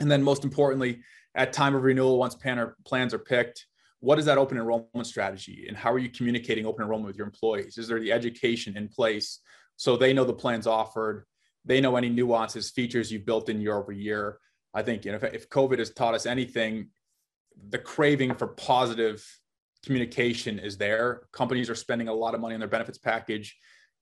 And 0.00 0.10
then 0.10 0.22
most 0.22 0.44
importantly, 0.44 1.02
at 1.34 1.52
time 1.52 1.74
of 1.74 1.82
renewal, 1.82 2.18
once 2.18 2.34
plan 2.34 2.72
plans 2.84 3.12
are 3.14 3.18
picked, 3.18 3.66
what 4.00 4.18
is 4.18 4.24
that 4.24 4.38
open 4.38 4.56
enrollment 4.56 5.06
strategy 5.06 5.66
and 5.68 5.76
how 5.76 5.92
are 5.92 5.98
you 5.98 6.08
communicating 6.08 6.64
open 6.64 6.82
enrollment 6.82 7.06
with 7.06 7.16
your 7.16 7.26
employees? 7.26 7.76
Is 7.76 7.86
there 7.86 8.00
the 8.00 8.12
education 8.12 8.76
in 8.76 8.88
place 8.88 9.40
so 9.76 9.96
they 9.96 10.12
know 10.12 10.24
the 10.24 10.32
plans 10.32 10.66
offered, 10.66 11.26
they 11.64 11.80
know 11.80 11.96
any 11.96 12.08
nuances, 12.08 12.70
features 12.70 13.12
you've 13.12 13.26
built 13.26 13.48
in 13.50 13.60
year 13.60 13.76
over 13.76 13.92
year? 13.92 14.38
I 14.72 14.82
think 14.82 15.04
you 15.04 15.12
know, 15.12 15.18
if, 15.18 15.34
if 15.34 15.48
COVID 15.50 15.78
has 15.78 15.90
taught 15.90 16.14
us 16.14 16.24
anything, 16.24 16.88
the 17.68 17.78
craving 17.78 18.34
for 18.34 18.46
positive 18.46 19.24
communication 19.84 20.58
is 20.58 20.78
there. 20.78 21.22
Companies 21.32 21.68
are 21.68 21.74
spending 21.74 22.08
a 22.08 22.14
lot 22.14 22.34
of 22.34 22.40
money 22.40 22.54
on 22.54 22.60
their 22.60 22.68
benefits 22.68 22.98
package 22.98 23.56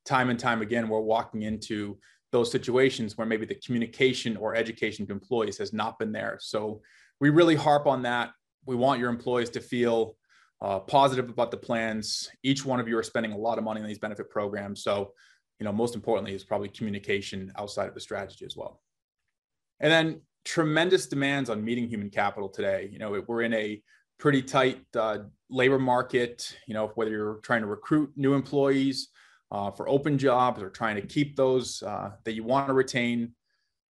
time 0.09 0.31
and 0.31 0.39
time 0.39 0.63
again, 0.63 0.89
we're 0.89 1.01
walking 1.01 1.43
into 1.43 1.99
those 2.33 2.51
situations 2.51 3.17
where 3.17 3.27
maybe 3.27 3.47
the 3.47 3.55
communication 3.57 4.37
or 4.37 4.55
education 4.55 5.07
to 5.07 5.13
employees 5.13 5.59
has 5.59 5.73
not 5.73 5.99
been 5.99 6.13
there. 6.13 6.39
So 6.41 6.81
we 7.21 7.31
really 7.31 7.55
harp 7.55 7.87
on 7.87 8.03
that. 8.03 8.31
we 8.67 8.77
want 8.77 9.01
your 9.01 9.09
employees 9.09 9.51
to 9.51 9.61
feel 9.61 10.17
uh, 10.61 10.81
positive 10.81 11.31
about 11.31 11.51
the 11.51 11.57
plans. 11.57 12.29
Each 12.43 12.65
one 12.65 12.81
of 12.81 12.89
you 12.89 12.99
are 12.99 13.03
spending 13.03 13.33
a 13.33 13.37
lot 13.37 13.57
of 13.57 13.65
money 13.65 13.81
on 13.81 13.87
these 13.87 13.99
benefit 13.99 14.29
programs. 14.29 14.83
So, 14.83 15.13
you 15.59 15.65
know, 15.65 15.73
most 15.73 15.95
importantly 15.95 16.35
is 16.35 16.45
probably 16.45 16.69
communication 16.69 17.53
outside 17.57 17.89
of 17.89 17.95
the 17.95 18.01
strategy 18.01 18.45
as 18.45 18.57
well. 18.57 18.83
And 19.81 19.91
then 19.91 20.21
tremendous 20.45 21.07
demands 21.07 21.49
on 21.49 21.65
meeting 21.65 21.89
human 21.89 22.11
capital 22.11 22.49
today. 22.49 22.91
You 22.93 22.99
know, 22.99 23.23
we're 23.27 23.43
in 23.43 23.55
a 23.55 23.81
pretty 24.19 24.43
tight 24.43 24.85
uh, 24.97 25.19
labor 25.49 25.79
market. 25.79 26.57
You 26.67 26.75
know, 26.75 26.89
whether 26.95 27.11
you're 27.11 27.41
trying 27.43 27.63
to 27.63 27.69
recruit 27.69 28.11
new 28.17 28.35
employees 28.35 29.09
uh, 29.51 29.71
for 29.71 29.89
open 29.89 30.19
jobs 30.19 30.63
or 30.63 30.71
trying 30.71 30.97
to 30.97 31.03
keep 31.03 31.37
those 31.37 31.83
uh, 31.83 32.11
that 32.25 32.33
you 32.33 32.45
want 32.45 32.69
to 32.69 32.75
retain, 32.75 33.33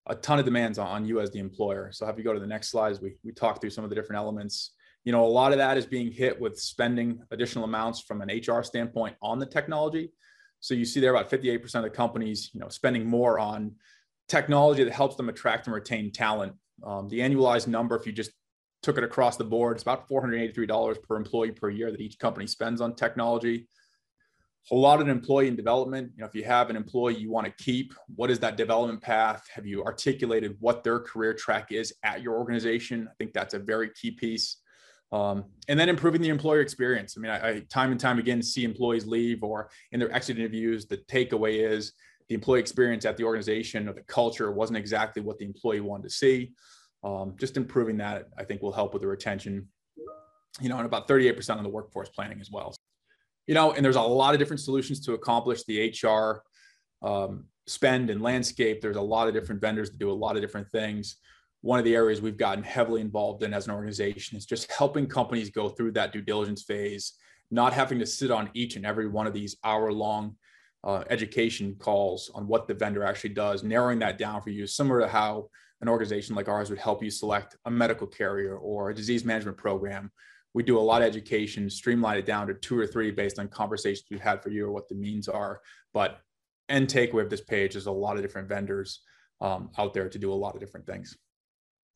a 0.07 0.15
ton 0.15 0.39
of 0.39 0.45
demands 0.45 0.79
on, 0.79 1.05
you 1.05 1.21
as 1.21 1.31
the 1.31 1.39
employer. 1.39 1.91
So 1.93 2.07
have 2.07 2.19
you 2.19 2.25
go 2.25 2.33
to 2.33 2.41
the 2.41 2.47
next 2.47 2.69
slides, 2.71 3.01
we, 3.01 3.17
we 3.25 3.33
talk 3.33 3.61
through 3.61 3.71
some 3.71 3.85
of 3.85 3.91
the 3.91 3.97
different 3.97 4.19
elements. 4.19 4.73
You 5.05 5.13
know, 5.13 5.25
a 5.25 5.27
lot 5.27 5.53
of 5.53 5.59
that 5.59 5.77
is 5.77 5.87
being 5.87 6.13
hit 6.13 6.41
with 6.41 6.59
spending 6.59 7.21
additional 7.31 7.65
amounts 7.65 8.01
from 8.01 8.23
an 8.23 8.29
HR 8.29 8.63
standpoint 8.63 9.17
on 9.23 9.39
the 9.39 9.47
technology. 9.47 10.13
So 10.61 10.75
you 10.75 10.85
see 10.85 11.01
there 11.01 11.15
about 11.15 11.31
58% 11.31 11.75
of 11.77 11.83
the 11.83 11.91
companies, 11.91 12.51
you 12.53 12.61
know, 12.61 12.69
spending 12.69 13.07
more 13.07 13.39
on 13.39 13.73
technology 14.29 14.85
that 14.85 14.93
helps 14.93 15.17
them 15.17 15.29
attract 15.29 15.67
and 15.67 15.75
retain 15.75 16.13
talent. 16.13 16.55
Um, 16.85 17.09
the 17.09 17.21
annualized 17.21 17.67
number, 17.67 17.97
if 17.97 18.07
you 18.07 18.13
just 18.13 18.33
took 18.83 18.99
it 18.99 19.05
across 19.05 19.37
the 19.37 19.45
board, 19.45 19.77
it's 19.77 19.83
about 19.83 20.09
$483 20.09 21.03
per 21.03 21.17
employee 21.17 21.53
per 21.53 21.71
year 21.71 21.91
that 21.91 22.01
each 22.01 22.19
company 22.19 22.47
spends 22.47 22.81
on 22.81 22.95
technology 22.95 23.69
a 24.73 24.75
lot 24.75 25.01
of 25.01 25.09
employee 25.09 25.49
and 25.49 25.57
development. 25.57 26.11
You 26.17 26.23
know, 26.23 26.27
if 26.27 26.35
you 26.35 26.45
have 26.45 26.71
an 26.71 26.77
employee 26.77 27.17
you 27.17 27.31
want 27.31 27.47
to 27.47 27.65
keep, 27.65 27.95
what 28.15 28.31
is 28.31 28.39
that 28.41 28.57
development 28.57 29.01
path? 29.01 29.47
Have 29.55 29.67
you 29.67 29.85
articulated 29.85 30.57
what 30.61 30.83
their 30.83 30.99
career 30.99 31.35
track 31.35 31.71
is 31.71 31.95
at 32.03 32.23
your 32.23 32.37
organization? 32.37 33.09
I 33.09 33.15
think 33.19 33.33
that's 33.33 33.55
a 33.55 33.59
very 33.59 33.91
key 33.91 34.11
piece. 34.11 34.57
Um, 35.13 35.45
and 35.69 35.79
then 35.79 35.89
improving 35.89 36.21
the 36.21 36.31
employer 36.31 36.61
experience. 36.61 37.15
I 37.17 37.21
mean, 37.21 37.31
I, 37.31 37.49
I, 37.49 37.61
time 37.71 37.93
and 37.93 38.01
time 38.01 38.19
again 38.19 38.43
see 38.43 38.65
employees 38.65 39.07
leave 39.07 39.45
or 39.45 39.71
in 39.93 40.01
their 40.01 40.13
exit 40.13 40.37
interviews, 40.37 40.87
the 40.87 40.97
takeaway 40.97 41.65
is 41.71 41.93
the 42.29 42.35
employee 42.35 42.59
experience 42.59 43.05
at 43.05 43.17
the 43.17 43.23
organization 43.23 43.89
or 43.89 43.93
the 43.93 44.03
culture 44.03 44.51
wasn't 44.51 44.77
exactly 44.77 45.23
what 45.23 45.39
the 45.39 45.45
employee 45.45 45.81
wanted 45.81 46.03
to 46.03 46.11
see. 46.11 46.53
Um, 47.05 47.37
just 47.39 47.57
improving 47.57 47.99
that, 47.99 48.27
I 48.37 48.43
think, 48.43 48.63
will 48.63 48.73
help 48.73 48.95
with 48.95 49.03
the 49.03 49.09
retention. 49.09 49.69
You 50.61 50.71
know, 50.71 50.79
and 50.79 50.87
about 50.87 51.07
38% 51.07 51.57
of 51.57 51.63
the 51.63 51.69
workforce 51.69 52.09
planning 52.09 52.41
as 52.41 52.51
well 52.51 52.75
you 53.47 53.55
know, 53.55 53.73
and 53.73 53.85
there's 53.85 53.97
a 53.97 54.03
lot 54.03 54.35
of 54.35 54.41
different 54.41 54.61
solutions 54.61 55.01
to 55.01 55.15
accomplish 55.15 55.63
the 55.65 55.95
HR 56.03 56.43
um, 57.07 57.45
spend 57.67 58.11
and 58.11 58.23
landscape. 58.23 58.81
There's 58.81 58.97
a 58.97 59.03
lot 59.03 59.29
of 59.29 59.35
different 59.35 59.61
vendors 59.61 59.91
that 59.91 59.99
do 59.99 60.11
a 60.11 60.13
lot 60.13 60.37
of 60.37 60.43
different 60.43 60.71
things. 60.71 61.17
One 61.63 61.79
of 61.79 61.85
the 61.85 61.95
areas 61.95 62.21
we've 62.21 62.37
gotten 62.37 62.65
heavily 62.65 63.01
involved 63.01 63.43
in 63.43 63.55
as 63.55 63.67
an 63.67 63.75
organization 63.75 64.37
is 64.37 64.47
just 64.47 64.71
helping 64.71 65.07
companies 65.07 65.51
go 65.51 65.69
through 65.69 65.93
that 65.93 66.13
due 66.13 66.21
diligence 66.21 66.63
phase, 66.63 67.15
not 67.51 67.73
having 67.73 67.99
to 67.99 68.07
sit 68.07 68.31
on 68.31 68.51
each 68.55 68.77
and 68.77 68.87
every 68.87 69.09
one 69.09 69.27
of 69.27 69.33
these 69.33 69.57
hour 69.65 69.93
long 69.93 70.37
uh, 70.85 71.03
education 71.11 71.75
calls 71.79 72.31
on 72.35 72.47
what 72.47 72.69
the 72.69 72.75
vendor 72.75 73.03
actually 73.03 73.31
does, 73.31 73.65
narrowing 73.65 73.99
that 73.99 74.19
down 74.19 74.41
for 74.41 74.51
you, 74.51 74.67
similar 74.67 75.01
to 75.01 75.09
how 75.09 75.49
an 75.81 75.89
organization 75.89 76.35
like 76.35 76.49
ours 76.49 76.71
would 76.71 76.79
help 76.79 77.03
you 77.03 77.11
select 77.11 77.57
a 77.65 77.71
medical 77.71 78.07
carrier 78.07 78.57
or 78.57 78.91
a 78.91 78.95
disease 78.95 79.25
management 79.25 79.57
program 79.57 80.11
we 80.57 80.63
do 80.63 80.79
a 80.79 80.81
lot 80.81 81.03
of 81.03 81.07
education, 81.07 81.69
streamline 81.69 82.17
it 82.17 82.25
down 82.25 82.47
to 82.47 82.55
two 82.55 82.79
or 82.79 82.87
three 82.87 83.11
based 83.11 83.39
on 83.39 83.47
conversations 83.47 84.07
we've 84.11 84.21
had 84.21 84.43
for 84.43 84.49
you 84.49 84.65
or 84.65 84.73
what 84.73 84.89
the 84.89 84.95
means 84.95 85.29
are. 85.29 85.61
But 85.93 86.19
end 86.71 86.89
takeaway 86.89 87.21
of 87.21 87.29
this 87.29 87.43
page 87.43 87.77
is 87.77 87.85
a 87.85 87.93
lot 87.93 88.17
of 88.17 88.23
different 88.23 88.49
vendors 88.49 89.03
um, 89.43 89.69
out 89.77 89.93
there 89.93 90.09
to 90.09 90.19
do 90.19 90.33
a 90.33 90.35
lot 90.35 90.55
of 90.55 90.61
different 90.61 90.87
things. 90.87 91.15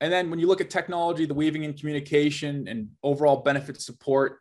And 0.03 0.13
then 0.13 0.29
when 0.29 0.39
you 0.39 0.47
look 0.47 0.61
at 0.61 0.69
technology, 0.69 1.25
the 1.25 1.33
weaving 1.33 1.65
in 1.65 1.73
communication 1.73 2.69
and 2.69 2.91
overall 3.03 3.39
benefit 3.39 3.81
support, 3.81 4.41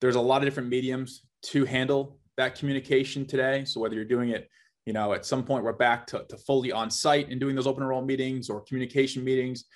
there's 0.00 0.16
a 0.16 0.20
lot 0.22 0.40
of 0.40 0.46
different 0.46 0.70
mediums 0.70 1.26
to 1.42 1.66
handle 1.66 2.18
that 2.38 2.58
communication 2.58 3.26
today. 3.26 3.66
So 3.66 3.78
whether 3.78 3.94
you're 3.94 4.06
doing 4.06 4.30
it, 4.30 4.48
you 4.86 4.94
know, 4.94 5.12
at 5.12 5.26
some 5.26 5.44
point 5.44 5.64
we're 5.64 5.74
back 5.74 6.06
to, 6.06 6.24
to 6.30 6.38
fully 6.38 6.72
on 6.72 6.90
site 6.90 7.28
and 7.28 7.38
doing 7.38 7.56
those 7.56 7.66
open 7.66 7.82
enroll 7.82 8.00
meetings 8.00 8.48
or 8.48 8.62
communication 8.62 9.22
meetings, 9.22 9.66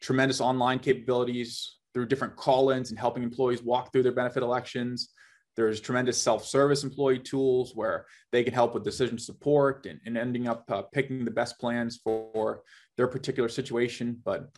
tremendous 0.00 0.40
online 0.40 0.80
capabilities, 0.80 1.76
through 1.92 2.06
different 2.06 2.36
call-ins 2.36 2.90
and 2.90 2.98
helping 2.98 3.22
employees 3.22 3.62
walk 3.62 3.92
through 3.92 4.02
their 4.02 4.12
benefit 4.12 4.42
elections. 4.42 5.10
There's 5.54 5.80
tremendous 5.80 6.20
self-service 6.20 6.82
employee 6.82 7.18
tools 7.18 7.72
where 7.74 8.06
they 8.30 8.42
can 8.42 8.54
help 8.54 8.72
with 8.72 8.84
decision 8.84 9.18
support 9.18 9.86
and, 9.86 10.00
and 10.06 10.16
ending 10.16 10.48
up 10.48 10.64
uh, 10.70 10.82
picking 10.92 11.24
the 11.24 11.30
best 11.30 11.58
plans 11.58 12.00
for 12.02 12.62
their 12.96 13.06
particular 13.06 13.50
situation. 13.50 14.18
But 14.24 14.48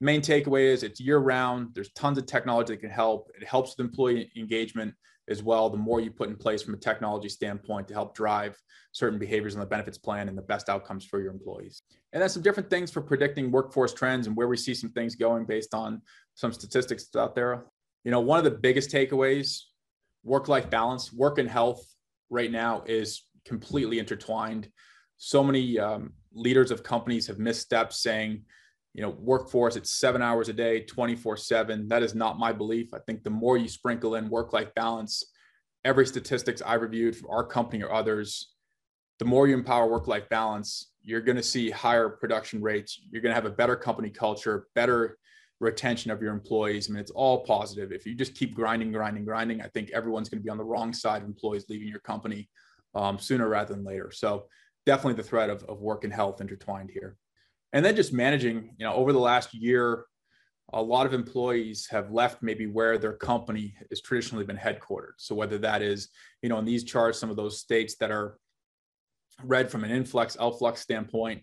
main 0.00 0.20
takeaway 0.20 0.66
is 0.66 0.82
it's 0.82 1.00
year 1.00 1.18
round. 1.18 1.74
There's 1.74 1.92
tons 1.92 2.18
of 2.18 2.26
technology 2.26 2.74
that 2.74 2.80
can 2.80 2.90
help. 2.90 3.30
It 3.34 3.46
helps 3.46 3.76
with 3.76 3.84
employee 3.84 4.30
engagement 4.36 4.94
as 5.28 5.42
well. 5.42 5.70
The 5.70 5.76
more 5.76 6.00
you 6.00 6.10
put 6.10 6.28
in 6.28 6.36
place 6.36 6.62
from 6.62 6.74
a 6.74 6.78
technology 6.78 7.28
standpoint 7.28 7.88
to 7.88 7.94
help 7.94 8.14
drive 8.14 8.56
certain 8.92 9.18
behaviors 9.18 9.54
in 9.54 9.60
the 9.60 9.66
benefits 9.66 9.98
plan 9.98 10.28
and 10.28 10.38
the 10.38 10.42
best 10.42 10.68
outcomes 10.68 11.04
for 11.04 11.20
your 11.20 11.32
employees. 11.32 11.82
And 12.12 12.22
then 12.22 12.28
some 12.28 12.42
different 12.42 12.70
things 12.70 12.92
for 12.92 13.00
predicting 13.00 13.50
workforce 13.50 13.92
trends 13.92 14.26
and 14.26 14.36
where 14.36 14.46
we 14.46 14.56
see 14.56 14.74
some 14.74 14.90
things 14.90 15.16
going 15.16 15.46
based 15.46 15.74
on 15.74 16.00
some 16.34 16.52
statistics 16.52 17.06
out 17.16 17.34
there. 17.34 17.64
You 18.04 18.10
know, 18.10 18.20
one 18.20 18.38
of 18.38 18.44
the 18.44 18.50
biggest 18.50 18.90
takeaways 18.90 19.60
work 20.24 20.48
life 20.48 20.70
balance, 20.70 21.12
work 21.12 21.38
and 21.38 21.48
health 21.48 21.84
right 22.30 22.50
now 22.50 22.82
is 22.86 23.22
completely 23.44 23.98
intertwined. 23.98 24.68
So 25.16 25.44
many 25.44 25.78
um, 25.78 26.12
leaders 26.32 26.70
of 26.70 26.82
companies 26.82 27.26
have 27.28 27.38
missteps 27.38 28.02
saying, 28.02 28.42
you 28.94 29.02
know, 29.02 29.10
workforce, 29.10 29.76
it's 29.76 29.92
seven 29.92 30.22
hours 30.22 30.48
a 30.48 30.52
day, 30.52 30.80
24 30.80 31.36
seven. 31.36 31.88
That 31.88 32.02
is 32.02 32.14
not 32.14 32.38
my 32.38 32.52
belief. 32.52 32.94
I 32.94 32.98
think 33.00 33.22
the 33.22 33.30
more 33.30 33.56
you 33.56 33.68
sprinkle 33.68 34.14
in 34.14 34.28
work 34.28 34.52
life 34.52 34.72
balance, 34.74 35.24
every 35.84 36.06
statistics 36.06 36.62
I 36.64 36.74
reviewed 36.74 37.16
for 37.16 37.30
our 37.30 37.44
company 37.44 37.82
or 37.82 37.92
others, 37.92 38.54
the 39.18 39.24
more 39.24 39.46
you 39.46 39.54
empower 39.54 39.88
work 39.88 40.08
life 40.08 40.28
balance, 40.28 40.92
you're 41.02 41.20
going 41.20 41.36
to 41.36 41.42
see 41.42 41.70
higher 41.70 42.08
production 42.08 42.62
rates. 42.62 43.00
You're 43.10 43.22
going 43.22 43.30
to 43.30 43.40
have 43.40 43.46
a 43.46 43.54
better 43.54 43.76
company 43.76 44.10
culture, 44.10 44.68
better 44.74 45.18
retention 45.64 46.10
of 46.10 46.22
your 46.22 46.32
employees. 46.32 46.88
I 46.88 46.92
mean, 46.92 47.00
it's 47.00 47.10
all 47.10 47.44
positive. 47.44 47.92
If 47.92 48.06
you 48.06 48.14
just 48.14 48.34
keep 48.34 48.54
grinding, 48.54 48.92
grinding, 48.92 49.24
grinding, 49.24 49.60
I 49.60 49.68
think 49.68 49.90
everyone's 49.90 50.28
going 50.28 50.40
to 50.40 50.44
be 50.44 50.50
on 50.50 50.58
the 50.58 50.64
wrong 50.64 50.92
side 50.92 51.22
of 51.22 51.28
employees 51.28 51.66
leaving 51.68 51.88
your 51.88 52.00
company 52.00 52.48
um, 52.94 53.18
sooner 53.18 53.48
rather 53.48 53.74
than 53.74 53.84
later. 53.84 54.10
So 54.12 54.46
definitely 54.86 55.14
the 55.14 55.28
threat 55.28 55.50
of, 55.50 55.64
of 55.64 55.80
work 55.80 56.04
and 56.04 56.12
health 56.12 56.40
intertwined 56.40 56.90
here. 56.90 57.16
And 57.72 57.84
then 57.84 57.96
just 57.96 58.12
managing, 58.12 58.74
you 58.78 58.86
know, 58.86 58.94
over 58.94 59.12
the 59.12 59.18
last 59.18 59.52
year, 59.52 60.04
a 60.72 60.80
lot 60.80 61.06
of 61.06 61.12
employees 61.12 61.88
have 61.90 62.12
left 62.12 62.42
maybe 62.42 62.66
where 62.66 62.98
their 62.98 63.12
company 63.12 63.74
has 63.90 64.00
traditionally 64.00 64.44
been 64.44 64.56
headquartered. 64.56 65.14
So 65.18 65.34
whether 65.34 65.58
that 65.58 65.82
is, 65.82 66.08
you 66.42 66.48
know, 66.48 66.58
in 66.58 66.64
these 66.64 66.84
charts, 66.84 67.18
some 67.18 67.30
of 67.30 67.36
those 67.36 67.60
states 67.60 67.96
that 67.96 68.10
are 68.10 68.38
red 69.42 69.70
from 69.70 69.84
an 69.84 69.90
influx, 69.90 70.36
outflux 70.36 70.78
standpoint, 70.78 71.42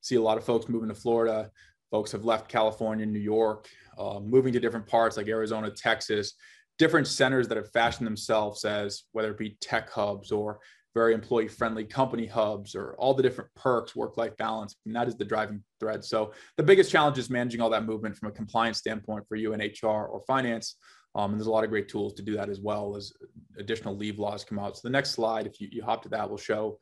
see 0.00 0.16
a 0.16 0.22
lot 0.22 0.38
of 0.38 0.44
folks 0.44 0.68
moving 0.68 0.88
to 0.88 0.94
Florida, 0.94 1.50
folks 1.92 2.10
have 2.10 2.24
left 2.24 2.48
California, 2.48 3.06
New 3.06 3.20
York, 3.20 3.68
uh, 3.98 4.18
moving 4.18 4.52
to 4.52 4.58
different 4.58 4.86
parts 4.88 5.16
like 5.16 5.28
Arizona, 5.28 5.70
Texas, 5.70 6.32
different 6.78 7.06
centers 7.06 7.46
that 7.46 7.58
have 7.58 7.70
fashioned 7.70 8.06
themselves 8.06 8.64
as 8.64 9.04
whether 9.12 9.30
it 9.30 9.38
be 9.38 9.56
tech 9.60 9.88
hubs 9.90 10.32
or 10.32 10.58
very 10.94 11.14
employee 11.14 11.48
friendly 11.48 11.84
company 11.84 12.26
hubs 12.26 12.74
or 12.74 12.94
all 12.98 13.14
the 13.14 13.22
different 13.22 13.50
perks, 13.54 13.94
work 13.94 14.16
life 14.16 14.36
balance. 14.36 14.76
And 14.84 14.96
that 14.96 15.06
is 15.06 15.16
the 15.16 15.24
driving 15.24 15.62
thread. 15.80 16.04
So 16.04 16.32
the 16.56 16.62
biggest 16.62 16.90
challenge 16.90 17.18
is 17.18 17.30
managing 17.30 17.60
all 17.60 17.70
that 17.70 17.86
movement 17.86 18.16
from 18.16 18.28
a 18.28 18.32
compliance 18.32 18.78
standpoint 18.78 19.26
for 19.28 19.36
you 19.36 19.52
in 19.52 19.60
HR 19.60 20.06
or 20.06 20.22
finance. 20.26 20.76
Um, 21.14 21.32
and 21.32 21.40
there's 21.40 21.46
a 21.46 21.52
lot 21.52 21.64
of 21.64 21.70
great 21.70 21.88
tools 21.88 22.14
to 22.14 22.22
do 22.22 22.36
that 22.36 22.48
as 22.48 22.60
well 22.60 22.96
as 22.96 23.12
additional 23.58 23.96
leave 23.96 24.18
laws 24.18 24.44
come 24.44 24.58
out. 24.58 24.76
So 24.76 24.80
the 24.84 24.92
next 24.92 25.10
slide, 25.10 25.46
if 25.46 25.60
you, 25.60 25.68
you 25.70 25.82
hop 25.82 26.02
to 26.02 26.08
that, 26.10 26.28
will 26.28 26.38
show 26.38 26.78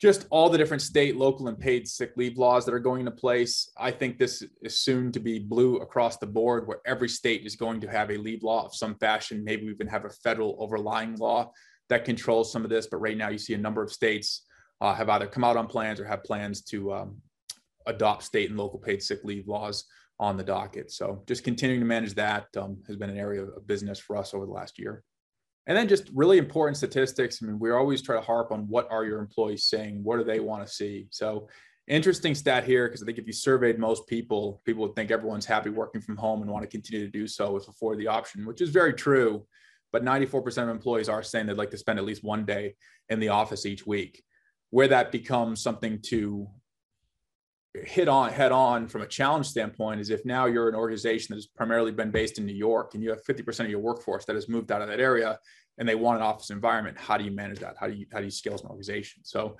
just 0.00 0.26
all 0.30 0.50
the 0.50 0.58
different 0.58 0.82
state, 0.82 1.16
local, 1.16 1.48
and 1.48 1.58
paid 1.58 1.88
sick 1.88 2.12
leave 2.16 2.36
laws 2.36 2.64
that 2.64 2.74
are 2.74 2.80
going 2.80 3.00
into 3.00 3.12
place. 3.12 3.70
I 3.78 3.90
think 3.90 4.18
this 4.18 4.42
is 4.62 4.78
soon 4.78 5.12
to 5.12 5.20
be 5.20 5.38
blue 5.38 5.76
across 5.76 6.16
the 6.16 6.26
board, 6.26 6.66
where 6.66 6.80
every 6.84 7.08
state 7.08 7.46
is 7.46 7.56
going 7.56 7.80
to 7.80 7.88
have 7.88 8.10
a 8.10 8.16
leave 8.16 8.42
law 8.42 8.66
of 8.66 8.74
some 8.74 8.96
fashion. 8.96 9.44
Maybe 9.44 9.64
we 9.64 9.72
even 9.72 9.86
have 9.86 10.04
a 10.04 10.10
federal 10.10 10.56
overlying 10.58 11.16
law 11.16 11.52
that 11.88 12.04
controls 12.04 12.50
some 12.50 12.64
of 12.64 12.70
this. 12.70 12.86
But 12.86 12.98
right 12.98 13.16
now, 13.16 13.28
you 13.28 13.38
see 13.38 13.54
a 13.54 13.58
number 13.58 13.82
of 13.82 13.92
states 13.92 14.42
uh, 14.80 14.94
have 14.94 15.08
either 15.08 15.26
come 15.26 15.44
out 15.44 15.56
on 15.56 15.66
plans 15.66 16.00
or 16.00 16.04
have 16.04 16.24
plans 16.24 16.62
to 16.62 16.92
um, 16.92 17.16
adopt 17.86 18.24
state 18.24 18.50
and 18.50 18.58
local 18.58 18.78
paid 18.78 19.02
sick 19.02 19.20
leave 19.24 19.48
laws 19.48 19.84
on 20.18 20.36
the 20.36 20.44
docket. 20.44 20.90
So 20.90 21.22
just 21.26 21.44
continuing 21.44 21.80
to 21.80 21.86
manage 21.86 22.14
that 22.14 22.46
um, 22.56 22.78
has 22.86 22.96
been 22.96 23.10
an 23.10 23.18
area 23.18 23.42
of 23.42 23.66
business 23.66 23.98
for 23.98 24.16
us 24.16 24.34
over 24.34 24.46
the 24.46 24.52
last 24.52 24.78
year. 24.78 25.02
And 25.66 25.76
then 25.76 25.88
just 25.88 26.10
really 26.14 26.38
important 26.38 26.76
statistics. 26.76 27.42
I 27.42 27.46
mean, 27.46 27.58
we 27.58 27.70
always 27.70 28.02
try 28.02 28.16
to 28.16 28.20
harp 28.20 28.52
on 28.52 28.68
what 28.68 28.90
are 28.90 29.04
your 29.04 29.18
employees 29.18 29.64
saying? 29.64 30.00
What 30.02 30.18
do 30.18 30.24
they 30.24 30.40
want 30.40 30.66
to 30.66 30.72
see? 30.72 31.06
So 31.10 31.48
interesting 31.88 32.34
stat 32.34 32.64
here, 32.64 32.86
because 32.86 33.02
I 33.02 33.06
think 33.06 33.18
if 33.18 33.26
you 33.26 33.32
surveyed 33.32 33.78
most 33.78 34.06
people, 34.06 34.60
people 34.64 34.82
would 34.82 34.94
think 34.94 35.10
everyone's 35.10 35.46
happy 35.46 35.70
working 35.70 36.00
from 36.00 36.16
home 36.16 36.42
and 36.42 36.50
want 36.50 36.62
to 36.62 36.68
continue 36.68 37.06
to 37.06 37.10
do 37.10 37.26
so 37.26 37.56
if 37.56 37.68
afforded 37.68 38.00
the 38.00 38.08
option, 38.08 38.46
which 38.46 38.60
is 38.60 38.70
very 38.70 38.92
true. 38.92 39.46
But 39.92 40.04
94% 40.04 40.64
of 40.64 40.68
employees 40.68 41.08
are 41.08 41.22
saying 41.22 41.46
they'd 41.46 41.56
like 41.56 41.70
to 41.70 41.78
spend 41.78 41.98
at 41.98 42.04
least 42.04 42.24
one 42.24 42.44
day 42.44 42.74
in 43.08 43.20
the 43.20 43.28
office 43.28 43.64
each 43.64 43.86
week. 43.86 44.22
Where 44.70 44.88
that 44.88 45.12
becomes 45.12 45.62
something 45.62 46.00
to 46.06 46.48
hit 47.74 48.08
on 48.08 48.30
head 48.30 48.52
on 48.52 48.86
from 48.86 49.02
a 49.02 49.06
challenge 49.06 49.46
standpoint 49.46 50.00
is 50.00 50.10
if 50.10 50.24
now 50.24 50.46
you're 50.46 50.68
an 50.68 50.76
organization 50.76 51.26
that 51.30 51.36
has 51.36 51.46
primarily 51.46 51.90
been 51.90 52.10
based 52.10 52.38
in 52.38 52.46
New 52.46 52.54
York 52.54 52.94
and 52.94 53.02
you 53.02 53.10
have 53.10 53.24
50% 53.24 53.60
of 53.60 53.70
your 53.70 53.80
workforce 53.80 54.24
that 54.26 54.36
has 54.36 54.48
moved 54.48 54.70
out 54.70 54.80
of 54.80 54.88
that 54.88 55.00
area 55.00 55.38
and 55.78 55.88
they 55.88 55.96
want 55.96 56.18
an 56.18 56.22
office 56.22 56.50
environment, 56.50 56.96
how 56.96 57.16
do 57.16 57.24
you 57.24 57.32
manage 57.32 57.58
that? 57.58 57.74
How 57.78 57.88
do 57.88 57.94
you 57.94 58.06
how 58.12 58.18
do 58.18 58.24
you 58.24 58.30
scale 58.30 58.54
as 58.54 58.60
an 58.60 58.68
organization? 58.68 59.24
So 59.24 59.56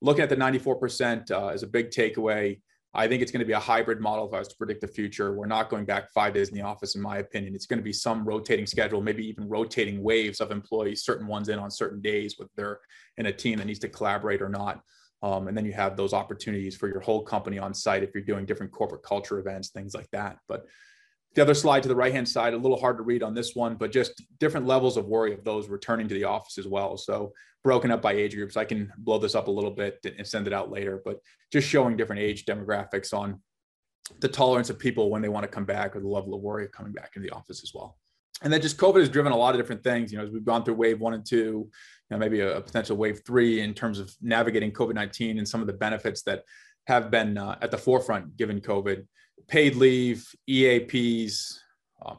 looking 0.00 0.22
at 0.22 0.28
the 0.28 0.36
94% 0.36 1.30
uh, 1.30 1.48
is 1.48 1.62
a 1.62 1.66
big 1.66 1.90
takeaway. 1.90 2.60
I 2.94 3.08
think 3.08 3.20
it's 3.20 3.30
going 3.30 3.40
to 3.40 3.46
be 3.46 3.52
a 3.52 3.58
hybrid 3.58 4.00
model 4.00 4.26
if 4.26 4.32
I 4.32 4.38
was 4.38 4.48
to 4.48 4.56
predict 4.56 4.80
the 4.80 4.88
future. 4.88 5.34
We're 5.34 5.46
not 5.46 5.68
going 5.68 5.84
back 5.84 6.12
five 6.12 6.32
days 6.32 6.48
in 6.48 6.54
the 6.54 6.62
office, 6.62 6.94
in 6.94 7.02
my 7.02 7.18
opinion. 7.18 7.54
It's 7.54 7.66
going 7.66 7.78
to 7.78 7.84
be 7.84 7.92
some 7.92 8.24
rotating 8.24 8.66
schedule, 8.66 9.02
maybe 9.02 9.26
even 9.26 9.48
rotating 9.48 10.02
waves 10.02 10.40
of 10.40 10.50
employees, 10.50 11.04
certain 11.04 11.26
ones 11.26 11.50
in 11.50 11.58
on 11.58 11.70
certain 11.70 12.00
days, 12.00 12.38
whether 12.38 12.50
they're 12.56 12.80
in 13.18 13.26
a 13.26 13.32
team 13.32 13.58
that 13.58 13.66
needs 13.66 13.80
to 13.80 13.88
collaborate 13.88 14.40
or 14.40 14.48
not. 14.48 14.80
Um, 15.22 15.48
and 15.48 15.56
then 15.56 15.64
you 15.64 15.72
have 15.72 15.96
those 15.96 16.12
opportunities 16.12 16.76
for 16.76 16.88
your 16.88 17.00
whole 17.00 17.22
company 17.22 17.58
on 17.58 17.72
site 17.74 18.02
if 18.02 18.10
you're 18.14 18.22
doing 18.22 18.44
different 18.44 18.72
corporate 18.72 19.02
culture 19.02 19.38
events, 19.38 19.70
things 19.70 19.94
like 19.94 20.10
that. 20.12 20.38
But 20.46 20.66
the 21.34 21.42
other 21.42 21.54
slide 21.54 21.82
to 21.82 21.88
the 21.88 21.96
right 21.96 22.12
hand 22.12 22.28
side, 22.28 22.54
a 22.54 22.58
little 22.58 22.80
hard 22.80 22.96
to 22.96 23.02
read 23.02 23.22
on 23.22 23.34
this 23.34 23.54
one, 23.54 23.76
but 23.76 23.92
just 23.92 24.22
different 24.38 24.66
levels 24.66 24.96
of 24.96 25.06
worry 25.06 25.34
of 25.34 25.44
those 25.44 25.68
returning 25.68 26.08
to 26.08 26.14
the 26.14 26.24
office 26.24 26.58
as 26.58 26.66
well. 26.66 26.96
So 26.96 27.32
broken 27.62 27.90
up 27.90 28.00
by 28.00 28.12
age 28.12 28.34
groups. 28.34 28.56
I 28.56 28.64
can 28.64 28.92
blow 28.98 29.18
this 29.18 29.34
up 29.34 29.48
a 29.48 29.50
little 29.50 29.70
bit 29.70 29.98
and 30.04 30.26
send 30.26 30.46
it 30.46 30.52
out 30.52 30.70
later, 30.70 31.02
but 31.04 31.18
just 31.52 31.68
showing 31.68 31.96
different 31.96 32.22
age 32.22 32.44
demographics 32.44 33.12
on 33.12 33.40
the 34.20 34.28
tolerance 34.28 34.70
of 34.70 34.78
people 34.78 35.10
when 35.10 35.20
they 35.20 35.28
want 35.28 35.42
to 35.42 35.48
come 35.48 35.64
back 35.64 35.96
or 35.96 36.00
the 36.00 36.08
level 36.08 36.32
of 36.34 36.40
worry 36.40 36.64
of 36.64 36.72
coming 36.72 36.92
back 36.92 37.12
into 37.16 37.28
the 37.28 37.34
office 37.34 37.62
as 37.62 37.72
well. 37.74 37.98
And 38.42 38.52
then 38.52 38.60
just 38.60 38.76
COVID 38.76 39.00
has 39.00 39.08
driven 39.08 39.32
a 39.32 39.36
lot 39.36 39.54
of 39.54 39.60
different 39.60 39.82
things. 39.82 40.12
You 40.12 40.18
know, 40.18 40.24
as 40.24 40.30
we've 40.30 40.44
gone 40.44 40.64
through 40.64 40.74
wave 40.74 41.00
one 41.00 41.14
and 41.14 41.26
two, 41.26 41.68
know, 42.10 42.18
maybe 42.18 42.40
a, 42.40 42.58
a 42.58 42.60
potential 42.60 42.96
wave 42.96 43.22
three 43.26 43.60
in 43.60 43.74
terms 43.74 43.98
of 43.98 44.14
navigating 44.20 44.72
COVID 44.72 44.94
19 44.94 45.38
and 45.38 45.48
some 45.48 45.60
of 45.60 45.66
the 45.66 45.72
benefits 45.72 46.22
that 46.22 46.42
have 46.86 47.10
been 47.10 47.36
uh, 47.36 47.58
at 47.60 47.70
the 47.70 47.78
forefront 47.78 48.36
given 48.36 48.60
COVID. 48.60 49.06
Paid 49.48 49.76
leave, 49.76 50.28
EAPs, 50.48 51.58
uh, 52.04 52.14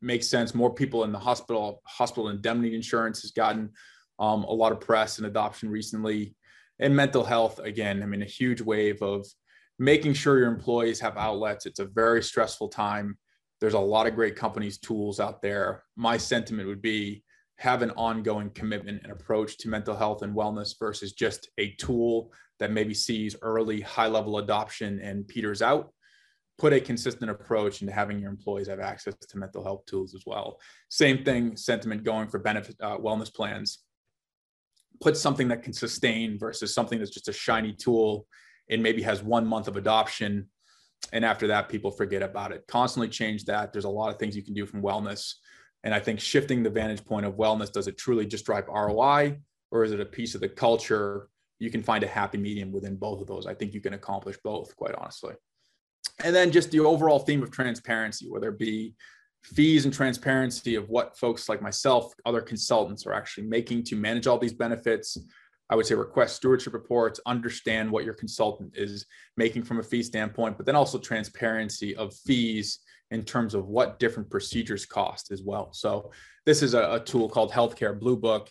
makes 0.00 0.28
sense. 0.28 0.54
More 0.54 0.72
people 0.72 1.04
in 1.04 1.12
the 1.12 1.18
hospital, 1.18 1.80
hospital 1.86 2.28
indemnity 2.28 2.74
insurance 2.74 3.22
has 3.22 3.30
gotten 3.30 3.70
um, 4.18 4.44
a 4.44 4.52
lot 4.52 4.72
of 4.72 4.80
press 4.80 5.18
and 5.18 5.26
adoption 5.26 5.68
recently. 5.68 6.34
And 6.78 6.94
mental 6.94 7.24
health, 7.24 7.58
again, 7.60 8.02
I 8.02 8.06
mean, 8.06 8.22
a 8.22 8.26
huge 8.26 8.60
wave 8.60 9.02
of 9.02 9.26
making 9.78 10.14
sure 10.14 10.38
your 10.38 10.48
employees 10.48 11.00
have 11.00 11.16
outlets. 11.16 11.66
It's 11.66 11.80
a 11.80 11.84
very 11.86 12.22
stressful 12.22 12.68
time. 12.68 13.16
There's 13.60 13.74
a 13.74 13.78
lot 13.78 14.06
of 14.06 14.14
great 14.14 14.36
companies' 14.36 14.78
tools 14.78 15.20
out 15.20 15.42
there. 15.42 15.84
My 15.96 16.16
sentiment 16.16 16.68
would 16.68 16.82
be 16.82 17.22
have 17.62 17.80
an 17.80 17.92
ongoing 17.92 18.50
commitment 18.50 19.00
and 19.04 19.12
approach 19.12 19.56
to 19.56 19.68
mental 19.68 19.94
health 19.94 20.22
and 20.22 20.34
wellness 20.34 20.74
versus 20.76 21.12
just 21.12 21.48
a 21.58 21.70
tool 21.74 22.32
that 22.58 22.72
maybe 22.72 22.92
sees 22.92 23.36
early 23.40 23.80
high 23.80 24.08
level 24.08 24.38
adoption 24.38 24.98
and 25.00 25.28
peters 25.28 25.62
out 25.62 25.92
put 26.58 26.72
a 26.72 26.80
consistent 26.80 27.30
approach 27.30 27.80
into 27.80 27.92
having 27.92 28.18
your 28.18 28.30
employees 28.30 28.66
have 28.66 28.80
access 28.80 29.14
to 29.14 29.38
mental 29.38 29.62
health 29.62 29.86
tools 29.86 30.12
as 30.12 30.24
well. 30.26 30.58
Same 30.88 31.24
thing 31.24 31.56
sentiment 31.56 32.02
going 32.02 32.28
for 32.28 32.40
benefit 32.40 32.74
uh, 32.82 32.98
wellness 32.98 33.32
plans. 33.32 33.78
Put 35.00 35.16
something 35.16 35.46
that 35.48 35.62
can 35.62 35.72
sustain 35.72 36.40
versus 36.40 36.74
something 36.74 36.98
that's 36.98 37.10
just 37.10 37.28
a 37.28 37.32
shiny 37.32 37.72
tool 37.72 38.26
and 38.70 38.82
maybe 38.82 39.02
has 39.02 39.22
one 39.22 39.46
month 39.46 39.68
of 39.68 39.76
adoption 39.76 40.48
and 41.12 41.24
after 41.24 41.46
that 41.48 41.68
people 41.68 41.90
forget 41.92 42.22
about 42.22 42.52
it. 42.52 42.64
Constantly 42.66 43.08
change 43.08 43.44
that. 43.44 43.72
There's 43.72 43.84
a 43.84 43.88
lot 43.88 44.10
of 44.10 44.18
things 44.18 44.36
you 44.36 44.42
can 44.42 44.54
do 44.54 44.66
from 44.66 44.82
wellness 44.82 45.34
and 45.84 45.94
I 45.94 46.00
think 46.00 46.20
shifting 46.20 46.62
the 46.62 46.70
vantage 46.70 47.04
point 47.04 47.26
of 47.26 47.34
wellness, 47.34 47.72
does 47.72 47.88
it 47.88 47.98
truly 47.98 48.26
just 48.26 48.46
drive 48.46 48.68
ROI 48.68 49.38
or 49.70 49.84
is 49.84 49.92
it 49.92 50.00
a 50.00 50.06
piece 50.06 50.34
of 50.34 50.40
the 50.40 50.48
culture? 50.48 51.28
You 51.58 51.70
can 51.70 51.82
find 51.82 52.04
a 52.04 52.08
happy 52.08 52.38
medium 52.38 52.72
within 52.72 52.96
both 52.96 53.20
of 53.20 53.26
those. 53.26 53.46
I 53.46 53.54
think 53.54 53.74
you 53.74 53.80
can 53.80 53.94
accomplish 53.94 54.36
both, 54.44 54.74
quite 54.76 54.94
honestly. 54.94 55.34
And 56.22 56.34
then 56.34 56.52
just 56.52 56.70
the 56.70 56.80
overall 56.80 57.18
theme 57.18 57.42
of 57.42 57.50
transparency, 57.50 58.28
whether 58.28 58.50
it 58.50 58.58
be 58.58 58.94
fees 59.42 59.84
and 59.84 59.92
transparency 59.92 60.76
of 60.76 60.88
what 60.88 61.18
folks 61.18 61.48
like 61.48 61.60
myself, 61.60 62.12
other 62.24 62.40
consultants 62.40 63.06
are 63.06 63.12
actually 63.12 63.46
making 63.46 63.82
to 63.84 63.96
manage 63.96 64.26
all 64.26 64.38
these 64.38 64.52
benefits. 64.52 65.18
I 65.68 65.74
would 65.74 65.86
say 65.86 65.94
request 65.94 66.36
stewardship 66.36 66.74
reports, 66.74 67.18
understand 67.26 67.90
what 67.90 68.04
your 68.04 68.14
consultant 68.14 68.72
is 68.76 69.06
making 69.36 69.62
from 69.62 69.80
a 69.80 69.82
fee 69.82 70.02
standpoint, 70.02 70.58
but 70.58 70.66
then 70.66 70.76
also 70.76 70.98
transparency 70.98 71.96
of 71.96 72.14
fees 72.14 72.80
in 73.12 73.22
terms 73.22 73.54
of 73.54 73.68
what 73.68 73.98
different 73.98 74.30
procedures 74.30 74.86
cost 74.86 75.30
as 75.30 75.42
well. 75.42 75.72
So 75.72 76.10
this 76.46 76.62
is 76.62 76.72
a, 76.72 76.94
a, 76.94 77.00
tool 77.00 77.28
called 77.28 77.52
Healthcare 77.52 77.98
Bluebook. 77.98 78.48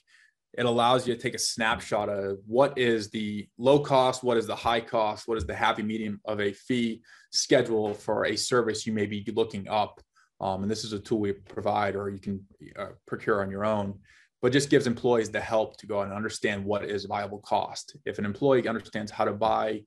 It 0.53 0.65
allows 0.65 1.07
you 1.07 1.15
to 1.15 1.19
take 1.19 1.33
a 1.33 1.39
snapshot 1.39 2.09
of 2.09 2.37
what 2.45 2.77
is 2.77 3.09
the 3.09 3.47
low 3.57 3.79
cost, 3.79 4.23
what 4.23 4.37
is 4.37 4.45
the 4.45 4.55
high 4.55 4.81
cost, 4.81 5.27
what 5.27 5.37
is 5.37 5.47
the 5.47 5.55
happy 5.55 5.81
medium 5.81 6.21
of 6.25 6.39
a 6.39 6.53
fee 6.53 7.01
schedule 7.31 7.93
for 7.95 8.25
a 8.25 8.35
service 8.35 8.85
you 8.85 8.93
may 8.93 9.07
be 9.07 9.25
looking 9.33 9.67
up. 9.67 9.99
Um, 10.39 10.61
and 10.61 10.71
this 10.71 10.83
is 10.83 10.93
a 10.93 10.99
tool 10.99 11.19
we 11.19 11.33
provide 11.33 11.95
or 11.95 12.09
you 12.09 12.19
can 12.19 12.45
uh, 12.77 12.89
procure 13.07 13.41
on 13.41 13.49
your 13.49 13.65
own, 13.65 13.97
but 14.43 14.51
just 14.51 14.69
gives 14.69 14.85
employees 14.85 15.31
the 15.31 15.39
help 15.41 15.77
to 15.77 15.87
go 15.87 16.01
and 16.01 16.13
understand 16.13 16.63
what 16.63 16.85
is 16.85 17.05
viable 17.05 17.39
cost. 17.39 17.95
If 18.05 18.19
an 18.19 18.25
employee 18.25 18.67
understands 18.67 19.11
how 19.11 19.25
to 19.25 19.33
buy 19.33 19.83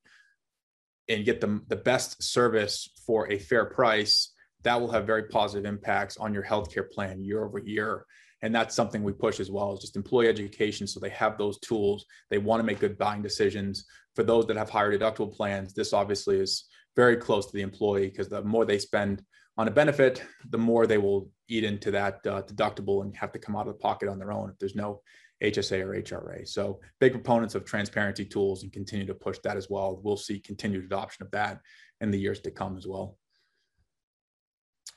and 1.08 1.24
get 1.24 1.40
the, 1.40 1.60
the 1.68 1.76
best 1.76 2.22
service 2.22 2.88
for 3.06 3.30
a 3.30 3.38
fair 3.38 3.66
price, 3.66 4.33
that 4.64 4.80
will 4.80 4.90
have 4.90 5.06
very 5.06 5.24
positive 5.24 5.66
impacts 5.66 6.16
on 6.16 6.34
your 6.34 6.42
healthcare 6.42 6.90
plan 6.90 7.22
year 7.22 7.44
over 7.44 7.58
year. 7.58 8.06
And 8.42 8.54
that's 8.54 8.74
something 8.74 9.02
we 9.02 9.12
push 9.12 9.40
as 9.40 9.50
well 9.50 9.72
is 9.72 9.80
just 9.80 9.96
employee 9.96 10.28
education. 10.28 10.86
So 10.86 11.00
they 11.00 11.10
have 11.10 11.38
those 11.38 11.58
tools. 11.60 12.04
They 12.30 12.38
want 12.38 12.60
to 12.60 12.64
make 12.64 12.80
good 12.80 12.98
buying 12.98 13.22
decisions. 13.22 13.86
For 14.14 14.22
those 14.22 14.46
that 14.46 14.56
have 14.56 14.68
higher 14.68 14.96
deductible 14.96 15.34
plans, 15.34 15.72
this 15.72 15.92
obviously 15.92 16.38
is 16.40 16.64
very 16.96 17.16
close 17.16 17.46
to 17.46 17.52
the 17.52 17.62
employee 17.62 18.08
because 18.08 18.28
the 18.28 18.42
more 18.42 18.64
they 18.64 18.78
spend 18.78 19.22
on 19.56 19.68
a 19.68 19.70
benefit, 19.70 20.22
the 20.50 20.58
more 20.58 20.86
they 20.86 20.98
will 20.98 21.30
eat 21.48 21.64
into 21.64 21.90
that 21.92 22.26
uh, 22.26 22.42
deductible 22.42 23.02
and 23.02 23.16
have 23.16 23.32
to 23.32 23.38
come 23.38 23.56
out 23.56 23.66
of 23.66 23.74
the 23.74 23.78
pocket 23.78 24.08
on 24.08 24.18
their 24.18 24.32
own 24.32 24.50
if 24.50 24.58
there's 24.58 24.74
no 24.74 25.00
HSA 25.42 25.80
or 25.80 26.00
HRA. 26.02 26.46
So 26.46 26.80
big 27.00 27.12
proponents 27.12 27.54
of 27.54 27.64
transparency 27.64 28.24
tools 28.24 28.62
and 28.62 28.72
continue 28.72 29.06
to 29.06 29.14
push 29.14 29.38
that 29.44 29.56
as 29.56 29.68
well. 29.68 30.00
We'll 30.02 30.16
see 30.16 30.38
continued 30.38 30.84
adoption 30.84 31.24
of 31.24 31.30
that 31.32 31.60
in 32.00 32.10
the 32.10 32.18
years 32.18 32.40
to 32.40 32.50
come 32.50 32.76
as 32.76 32.86
well. 32.86 33.16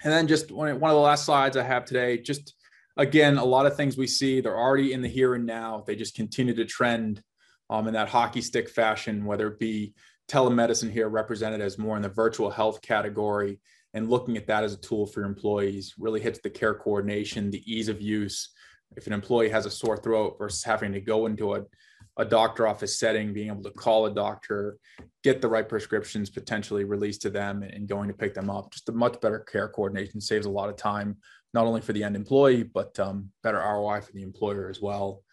And 0.04 0.14
then 0.14 0.28
just 0.28 0.52
one, 0.52 0.70
of 0.70 0.80
the 0.80 0.94
last 0.96 1.26
slides 1.26 1.58
I 1.58 1.64
have 1.64 1.86
today, 1.86 2.18
just 2.18 2.54
again, 2.98 3.38
a 3.38 3.46
lot 3.46 3.66
of 3.66 3.76
things 3.76 3.98
we 3.98 4.08
see, 4.08 4.42
they're 4.42 4.58
already 4.58 4.94
in 4.94 5.02
the 5.02 5.08
here 5.08 5.36
and 5.36 5.46
now. 5.46 5.84
They 5.86 5.96
just 5.96 6.16
continue 6.16 6.54
to 6.56 6.66
trend 6.66 7.22
um, 7.70 7.88
in 7.88 7.94
that 7.94 8.10
hockey 8.10 8.42
stick 8.42 8.70
fashion, 8.70 9.26
whether 9.26 9.48
it 9.48 9.60
be 9.60 9.94
telemedicine 10.30 10.92
here 10.92 11.10
represented 11.10 11.62
as 11.62 11.78
more 11.78 11.96
in 11.96 12.02
the 12.02 12.10
virtual 12.10 12.50
health 12.50 12.82
category 12.82 13.60
and 13.94 14.10
looking 14.10 14.38
at 14.38 14.48
that 14.48 14.64
as 14.64 14.74
a 14.74 14.78
tool 14.78 15.06
for 15.06 15.22
your 15.22 15.30
employees 15.30 15.96
really 15.98 16.20
hits 16.20 16.40
the 16.40 16.50
care 16.50 16.76
coordination, 16.76 17.50
the 17.50 17.64
ease 17.72 17.88
of 17.88 18.02
use. 18.02 18.50
If 18.96 19.08
an 19.08 19.14
employee 19.14 19.50
has 19.50 19.66
a 19.66 19.72
sore 19.72 19.98
throat 19.98 20.36
versus 20.38 20.64
having 20.64 20.94
to 20.94 21.02
go 21.02 21.26
into 21.26 21.56
a 21.56 21.64
a 22.18 22.26
doctor 22.26 22.68
office 22.68 23.00
setting, 23.00 23.34
being 23.34 23.50
able 23.50 23.64
to 23.64 23.72
call 23.72 24.08
a 24.08 24.14
doctor, 24.14 24.78
get 25.24 25.42
the 25.42 25.48
right 25.48 25.70
prescriptions 25.70 26.30
potentially 26.30 26.84
released 26.84 27.22
to 27.22 27.30
them 27.30 27.62
and 27.62 27.88
going 27.88 28.08
to 28.08 28.14
pick 28.14 28.34
them 28.34 28.50
up. 28.50 28.72
Just 28.72 28.90
a 28.90 28.92
much 28.92 29.20
better 29.22 29.40
care 29.40 29.70
coordination 29.70 30.20
saves 30.20 30.48
a 30.48 30.52
lot 30.52 30.70
of 30.70 30.76
time, 30.76 31.18
not 31.54 31.66
only 31.66 31.82
for 31.82 31.94
the 31.94 32.04
end 32.04 32.16
employee, 32.16 32.64
but 32.64 33.00
um, 33.00 33.30
better 33.44 33.60
ROI 33.60 34.02
for 34.02 34.12
the 34.14 34.24
employer 34.24 34.70
as 34.70 34.82
well. 34.82 35.24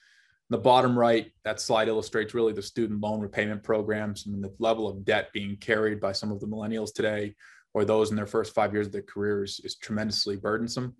The 0.50 0.58
bottom 0.58 0.98
right, 0.98 1.32
that 1.44 1.58
slide 1.58 1.88
illustrates 1.88 2.34
really 2.34 2.52
the 2.52 2.62
student 2.62 3.00
loan 3.00 3.20
repayment 3.20 3.62
programs 3.62 4.26
and 4.26 4.44
the 4.44 4.54
level 4.58 4.86
of 4.86 5.04
debt 5.04 5.30
being 5.32 5.56
carried 5.56 6.00
by 6.00 6.12
some 6.12 6.30
of 6.30 6.40
the 6.40 6.46
millennials 6.46 6.92
today 6.92 7.34
or 7.72 7.84
those 7.84 8.10
in 8.10 8.16
their 8.16 8.26
first 8.26 8.54
five 8.54 8.72
years 8.72 8.86
of 8.86 8.92
their 8.92 9.02
careers 9.02 9.60
is 9.64 9.76
tremendously 9.76 10.36
burdensome. 10.36 10.94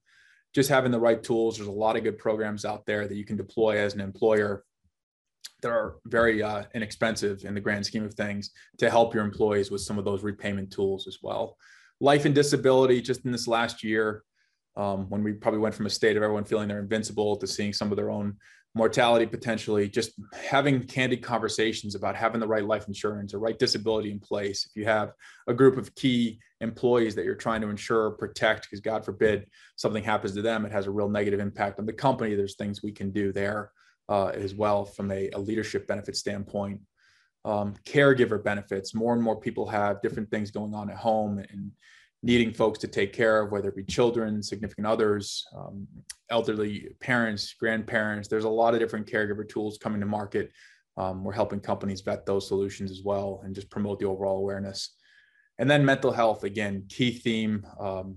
Just 0.55 0.71
having 0.71 0.93
the 0.93 1.01
right 1.01 1.23
tools, 1.23 1.57
there's 1.57 1.69
a 1.69 1.73
lot 1.73 1.97
of 1.97 2.05
good 2.05 2.19
programs 2.19 2.65
out 2.65 2.87
there 2.87 3.07
that 3.07 3.17
you 3.17 3.25
can 3.25 3.37
deploy 3.37 3.79
as 3.79 3.95
an 3.95 4.01
employer 4.01 4.65
that 5.63 5.71
are 5.71 5.97
very 6.07 6.43
uh, 6.43 6.65
inexpensive 6.75 7.45
in 7.45 7.55
the 7.55 7.61
grand 7.61 7.85
scheme 7.87 8.05
of 8.05 8.15
things 8.15 8.51
to 8.79 8.91
help 8.91 9.15
your 9.15 9.25
employees 9.25 9.71
with 9.71 9.81
some 9.81 9.99
of 9.99 10.05
those 10.05 10.23
repayment 10.23 10.71
tools 10.71 11.07
as 11.07 11.19
well. 11.23 11.57
Life 12.01 12.27
and 12.27 12.35
disability, 12.35 13.01
just 13.01 13.25
in 13.25 13.33
this 13.33 13.49
last 13.49 13.83
year, 13.83 14.25
um, 14.77 15.09
when 15.09 15.23
we 15.23 15.33
probably 15.33 15.61
went 15.61 15.75
from 15.75 15.87
a 15.87 15.91
state 15.91 16.17
of 16.17 16.23
everyone 16.23 16.45
feeling 16.45 16.69
they're 16.69 16.81
invincible 16.81 17.37
to 17.37 17.47
seeing 17.47 17.73
some 17.73 17.91
of 17.91 17.97
their 17.97 18.11
own 18.11 18.37
mortality 18.75 19.25
potentially, 19.25 19.89
just 19.89 20.13
having 20.35 20.83
candid 20.83 21.23
conversations 21.23 21.95
about 21.95 22.17
having 22.17 22.41
the 22.41 22.47
right 22.47 22.65
life 22.65 22.89
insurance 22.89 23.33
or 23.33 23.39
right 23.39 23.59
disability 23.59 24.11
in 24.11 24.19
place. 24.19 24.67
If 24.67 24.77
you 24.77 24.85
have 24.85 25.13
a 25.47 25.55
group 25.55 25.79
of 25.79 25.95
key 25.95 26.41
employees 26.61 27.15
that 27.15 27.25
you're 27.25 27.37
trying 27.37 27.61
to 27.61 27.69
ensure, 27.69 28.11
protect, 28.11 28.63
because 28.63 28.81
God 28.81 29.05
forbid 29.05 29.47
something 29.77 30.03
happens 30.03 30.35
to 30.35 30.43
them, 30.43 30.67
it 30.67 30.73
has 30.73 30.89
a 30.89 30.91
real 30.91 31.09
negative 31.09 31.39
impact 31.39 31.79
on 31.79 31.87
the 31.87 31.93
company. 31.93 32.35
There's 32.35 32.57
things 32.57 32.83
we 32.83 32.93
can 32.93 33.13
do 33.13 33.33
there 33.33 33.71
uh, 34.09 34.29
as 34.29 34.55
well 34.55 34.85
from 34.85 35.11
a, 35.11 35.31
a 35.31 35.39
leadership 35.39 35.87
benefit 35.87 36.17
standpoint. 36.17 36.81
Um, 37.45 37.75
caregiver 37.85 38.43
benefits. 38.43 38.95
More 38.95 39.13
and 39.13 39.23
more 39.23 39.39
people 39.39 39.67
have 39.69 40.01
different 40.03 40.31
things 40.31 40.51
going 40.51 40.75
on 40.75 40.91
at 40.91 40.97
home 40.97 41.39
and 41.39 41.71
needing 42.23 42.55
folks 42.55 42.79
to 42.79 42.89
take 42.89 43.13
care 43.13 43.43
of, 43.43 43.53
whether 43.53 43.69
it 43.69 43.77
be 43.77 43.85
children, 43.85 44.43
significant 44.43 44.87
others, 44.87 45.45
um, 45.55 45.87
elderly 46.31 46.89
parents, 47.01 47.55
grandparents. 47.61 48.29
There's 48.29 48.45
a 48.45 48.49
lot 48.49 48.73
of 48.73 48.81
different 48.81 49.07
caregiver 49.07 49.47
tools 49.47 49.77
coming 49.77 50.01
to 50.01 50.07
market. 50.07 50.51
Um, 50.97 51.23
we're 51.23 51.33
helping 51.33 51.61
companies 51.61 52.01
vet 52.01 52.25
those 52.25 52.49
solutions 52.49 52.91
as 52.91 53.03
well 53.05 53.43
and 53.45 53.55
just 53.55 53.69
promote 53.69 53.99
the 53.99 54.07
overall 54.07 54.39
awareness. 54.39 54.97
And 55.59 55.71
then 55.71 55.85
mental 55.85 56.13
health, 56.13 56.45
again, 56.45 56.85
key 56.89 57.13
theme, 57.13 57.67
um, 57.79 58.17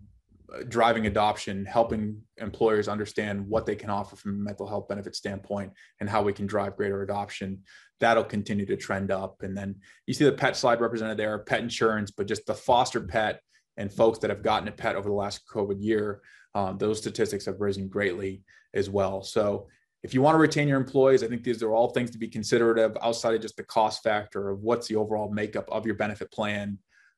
driving 0.70 1.08
adoption, 1.08 1.66
helping 1.66 2.22
employers 2.38 2.88
understand 2.88 3.46
what 3.48 3.66
they 3.66 3.76
can 3.76 3.90
offer 3.90 4.16
from 4.16 4.32
a 4.32 4.44
mental 4.44 4.68
health 4.68 4.88
benefit 4.88 5.16
standpoint 5.16 5.72
and 6.00 6.10
how 6.10 6.22
we 6.22 6.34
can 6.34 6.48
drive 6.48 6.78
greater 6.78 7.02
adoption. 7.02 7.62
That'll 8.00 8.24
continue 8.24 8.66
to 8.68 8.78
trend 8.78 9.12
up. 9.12 9.44
And 9.44 9.58
then 9.58 9.76
you 10.06 10.14
see 10.14 10.26
the 10.26 10.32
pet 10.32 10.56
slide 10.56 10.80
represented 10.80 11.18
there, 11.18 11.40
pet 11.40 11.62
insurance, 11.62 12.12
but 12.12 12.28
just 12.28 12.46
the 12.46 12.54
foster 12.54 13.02
pet 13.02 13.42
and 13.76 13.92
folks 13.92 14.20
that 14.20 14.30
have 14.30 14.44
gotten 14.44 14.68
a 14.68 14.72
pet 14.72 14.96
over 14.96 15.10
the 15.10 15.16
last 15.16 15.42
COVID 15.54 15.78
year, 15.80 16.22
um, 16.56 16.78
those 16.78 16.98
statistics 16.98 17.46
have 17.46 17.60
risen 17.60 17.88
greatly 17.88 18.44
as 18.74 18.90
well. 18.90 19.24
So 19.24 19.68
if 20.04 20.14
you 20.14 20.22
want 20.22 20.36
to 20.36 20.40
retain 20.40 20.68
your 20.68 20.80
employees, 20.80 21.24
I 21.24 21.28
think 21.28 21.44
these 21.44 21.62
are 21.62 21.74
all 21.74 21.90
things 21.90 22.12
to 22.12 22.18
be 22.18 22.28
considerate 22.28 22.80
of 22.80 22.98
outside 23.02 23.36
of 23.36 23.42
just 23.42 23.58
the 23.58 23.64
cost 23.64 24.04
factor 24.04 24.50
of 24.50 24.62
what's 24.62 24.88
the 24.88 24.96
overall 24.96 25.32
makeup 25.32 25.68
of 25.70 25.86
your 25.86 25.96
benefit 25.96 26.32
plan 26.32 26.78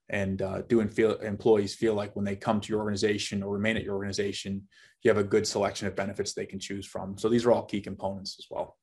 and 0.10 0.42
uh, 0.42 0.62
do 0.68 0.86
feel, 0.88 1.16
employees 1.18 1.76
feel 1.76 1.94
like 1.94 2.16
when 2.16 2.26
they 2.26 2.36
come 2.36 2.60
to 2.60 2.70
your 2.70 2.80
organization 2.80 3.44
or 3.44 3.54
remain 3.54 3.78
at 3.78 3.84
your 3.84 3.96
organization, 3.96 4.68
you 5.04 5.10
have 5.10 5.18
a 5.18 5.24
good 5.24 5.48
selection 5.48 5.88
of 5.88 5.96
benefits 5.96 6.34
they 6.34 6.46
can 6.46 6.60
choose 6.60 6.86
from. 6.86 7.18
So 7.18 7.30
these 7.30 7.46
are 7.46 7.52
all 7.52 7.64
key 7.64 7.82
components 7.82 8.36
as 8.40 8.48
well. 8.50 8.78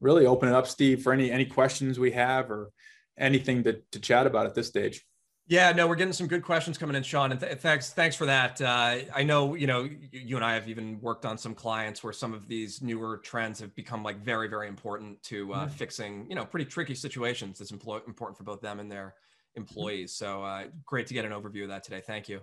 Really 0.00 0.26
open 0.26 0.48
it 0.48 0.54
up, 0.54 0.66
Steve, 0.66 1.02
for 1.02 1.12
any 1.12 1.30
any 1.30 1.44
questions 1.44 1.98
we 1.98 2.10
have 2.12 2.50
or 2.50 2.70
anything 3.18 3.62
to, 3.64 3.80
to 3.92 4.00
chat 4.00 4.26
about 4.26 4.46
at 4.46 4.54
this 4.54 4.68
stage. 4.68 5.04
Yeah, 5.48 5.72
no, 5.72 5.86
we're 5.88 5.96
getting 5.96 6.12
some 6.12 6.28
good 6.28 6.44
questions 6.44 6.78
coming 6.78 6.94
in, 6.94 7.02
Sean, 7.02 7.32
and 7.32 7.40
th- 7.40 7.58
thanks, 7.58 7.92
thanks 7.92 8.14
for 8.14 8.26
that. 8.26 8.60
Uh, 8.60 8.98
I 9.14 9.24
know, 9.24 9.54
you 9.54 9.66
know, 9.66 9.88
you 10.12 10.36
and 10.36 10.44
I 10.44 10.54
have 10.54 10.68
even 10.68 11.00
worked 11.00 11.26
on 11.26 11.36
some 11.36 11.54
clients 11.54 12.02
where 12.02 12.12
some 12.12 12.32
of 12.32 12.46
these 12.46 12.80
newer 12.80 13.18
trends 13.18 13.58
have 13.60 13.74
become 13.74 14.04
like 14.04 14.24
very, 14.24 14.48
very 14.48 14.68
important 14.68 15.20
to 15.24 15.52
uh, 15.52 15.66
mm-hmm. 15.66 15.74
fixing, 15.74 16.26
you 16.28 16.36
know, 16.36 16.44
pretty 16.44 16.64
tricky 16.64 16.94
situations. 16.94 17.58
That's 17.58 17.72
important 17.72 18.16
for 18.16 18.44
both 18.44 18.60
them 18.60 18.78
and 18.78 18.90
their 18.90 19.14
employees. 19.54 20.14
So 20.14 20.42
uh, 20.42 20.64
great 20.84 21.06
to 21.08 21.14
get 21.14 21.24
an 21.24 21.32
overview 21.32 21.64
of 21.64 21.68
that 21.68 21.82
today. 21.84 22.02
Thank 22.04 22.28
you. 22.28 22.40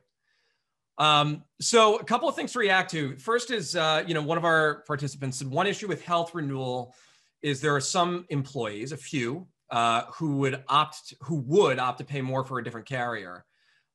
Um, 0.98 1.44
so 1.62 1.96
a 1.96 2.04
couple 2.04 2.28
of 2.28 2.36
things 2.36 2.52
to 2.54 2.60
react 2.60 2.92
to. 2.92 3.16
First 3.18 3.52
is, 3.52 3.76
uh, 3.76 4.04
you 4.06 4.14
know, 4.14 4.22
one 4.22 4.38
of 4.38 4.44
our 4.44 4.84
participants 4.86 5.38
said 5.38 5.50
one 5.50 5.66
issue 5.66 5.88
with 5.88 6.04
health 6.04 6.36
renewal 6.36 6.94
is 7.42 7.62
there 7.62 7.74
are 7.76 7.82
some 7.82 8.26
employees, 8.30 8.92
a 8.92 8.98
few, 8.98 9.48
uh, 9.72 10.04
who 10.14 10.38
would 10.38 10.64
opt 10.68 11.14
who 11.22 11.36
would 11.36 11.80
opt 11.80 12.00
to 12.00 12.04
pay 12.04 12.22
more 12.22 12.44
for 12.44 12.60
a 12.60 12.64
different 12.64 12.86
carrier. 12.86 13.46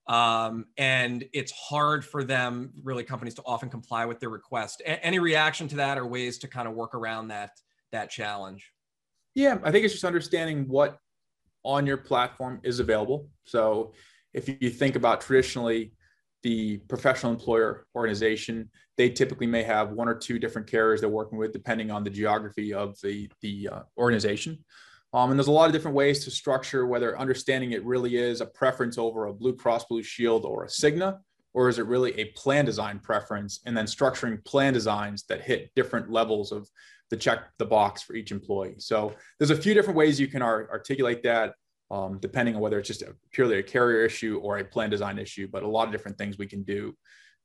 Um, 0.07 0.66
and 0.77 1.24
it's 1.33 1.53
hard 1.53 2.05
for 2.05 2.24
them, 2.24 2.72
really, 2.83 3.05
companies 3.05 3.35
to 3.35 3.42
often 3.44 3.70
comply 3.70 4.05
with 4.07 4.20
their 4.20 4.29
request. 4.31 4.83
A- 4.83 5.05
any 5.05 5.18
reaction 5.18 5.66
to 5.68 5.77
that, 5.77 5.98
or 5.98 6.07
ways 6.07 6.38
to 6.38 6.48
kind 6.48 6.68
of 6.68 6.74
work 6.74 6.94
around 6.94 7.29
that 7.29 7.50
that 7.92 8.11
challenge? 8.11 8.72
Yeah, 9.35 9.59
I 9.62 9.70
think 9.70 9.85
it's 9.85 9.94
just 9.94 10.05
understanding 10.05 10.68
what 10.68 10.98
on 11.64 11.87
your 11.87 11.96
platform 11.96 12.61
is 12.62 12.81
available. 12.81 13.29
So 13.44 13.92
if 14.33 14.48
you 14.48 14.70
think 14.70 14.96
about 14.96 15.20
traditionally 15.20 15.92
the 16.42 16.77
professional 16.88 17.33
employer 17.33 17.87
organization, 17.94 18.70
they 18.96 19.09
typically 19.09 19.46
may 19.46 19.62
have 19.62 19.90
one 19.90 20.09
or 20.09 20.14
two 20.14 20.38
different 20.38 20.68
carriers 20.68 21.00
they're 21.00 21.09
working 21.09 21.38
with, 21.38 21.53
depending 21.53 21.90
on 21.90 22.05
the 22.05 22.11
geography 22.11 22.74
of 22.74 23.00
the, 23.00 23.29
the 23.40 23.68
uh, 23.72 23.81
organization. 23.96 24.59
Um, 25.14 25.31
and 25.31 25.38
there's 25.38 25.46
a 25.46 25.53
lot 25.53 25.66
of 25.66 25.72
different 25.72 25.96
ways 25.96 26.24
to 26.24 26.31
structure 26.31 26.87
whether 26.87 27.18
understanding 27.18 27.72
it 27.72 27.85
really 27.85 28.16
is 28.16 28.40
a 28.40 28.46
preference 28.46 28.98
over 28.98 29.27
a 29.27 29.33
Blue 29.33 29.55
Cross 29.55 29.87
Blue 29.87 30.03
Shield 30.03 30.44
or 30.44 30.64
a 30.64 30.68
Cigna, 30.68 31.18
or 31.55 31.68
is 31.68 31.79
it 31.79 31.87
really 31.87 32.18
a 32.18 32.27
plan 32.33 32.64
design 32.64 32.98
preference? 32.98 33.61
And 33.64 33.77
then 33.77 33.87
structuring 33.87 34.44
plan 34.44 34.72
designs 34.72 35.24
that 35.29 35.40
hit 35.40 35.70
different 35.77 36.11
levels 36.11 36.50
of 36.50 36.68
the 37.10 37.16
check 37.16 37.40
the 37.58 37.66
box 37.66 38.02
for 38.02 38.14
each 38.14 38.32
employee. 38.32 38.76
So 38.78 39.14
there's 39.38 39.50
a 39.50 39.56
few 39.56 39.74
different 39.74 39.96
ways 39.96 40.18
you 40.18 40.28
can 40.28 40.42
ar- 40.42 40.68
articulate 40.70 41.22
that, 41.22 41.54
um, 41.90 42.18
depending 42.18 42.54
on 42.54 42.60
whether 42.60 42.78
it's 42.78 42.88
just 42.88 43.02
a, 43.02 43.14
purely 43.32 43.58
a 43.58 43.62
carrier 43.62 44.04
issue 44.04 44.40
or 44.42 44.58
a 44.58 44.64
plan 44.64 44.90
design 44.90 45.18
issue. 45.18 45.48
But 45.50 45.62
a 45.62 45.68
lot 45.68 45.86
of 45.86 45.92
different 45.92 46.18
things 46.18 46.38
we 46.38 46.46
can 46.46 46.62
do 46.62 46.94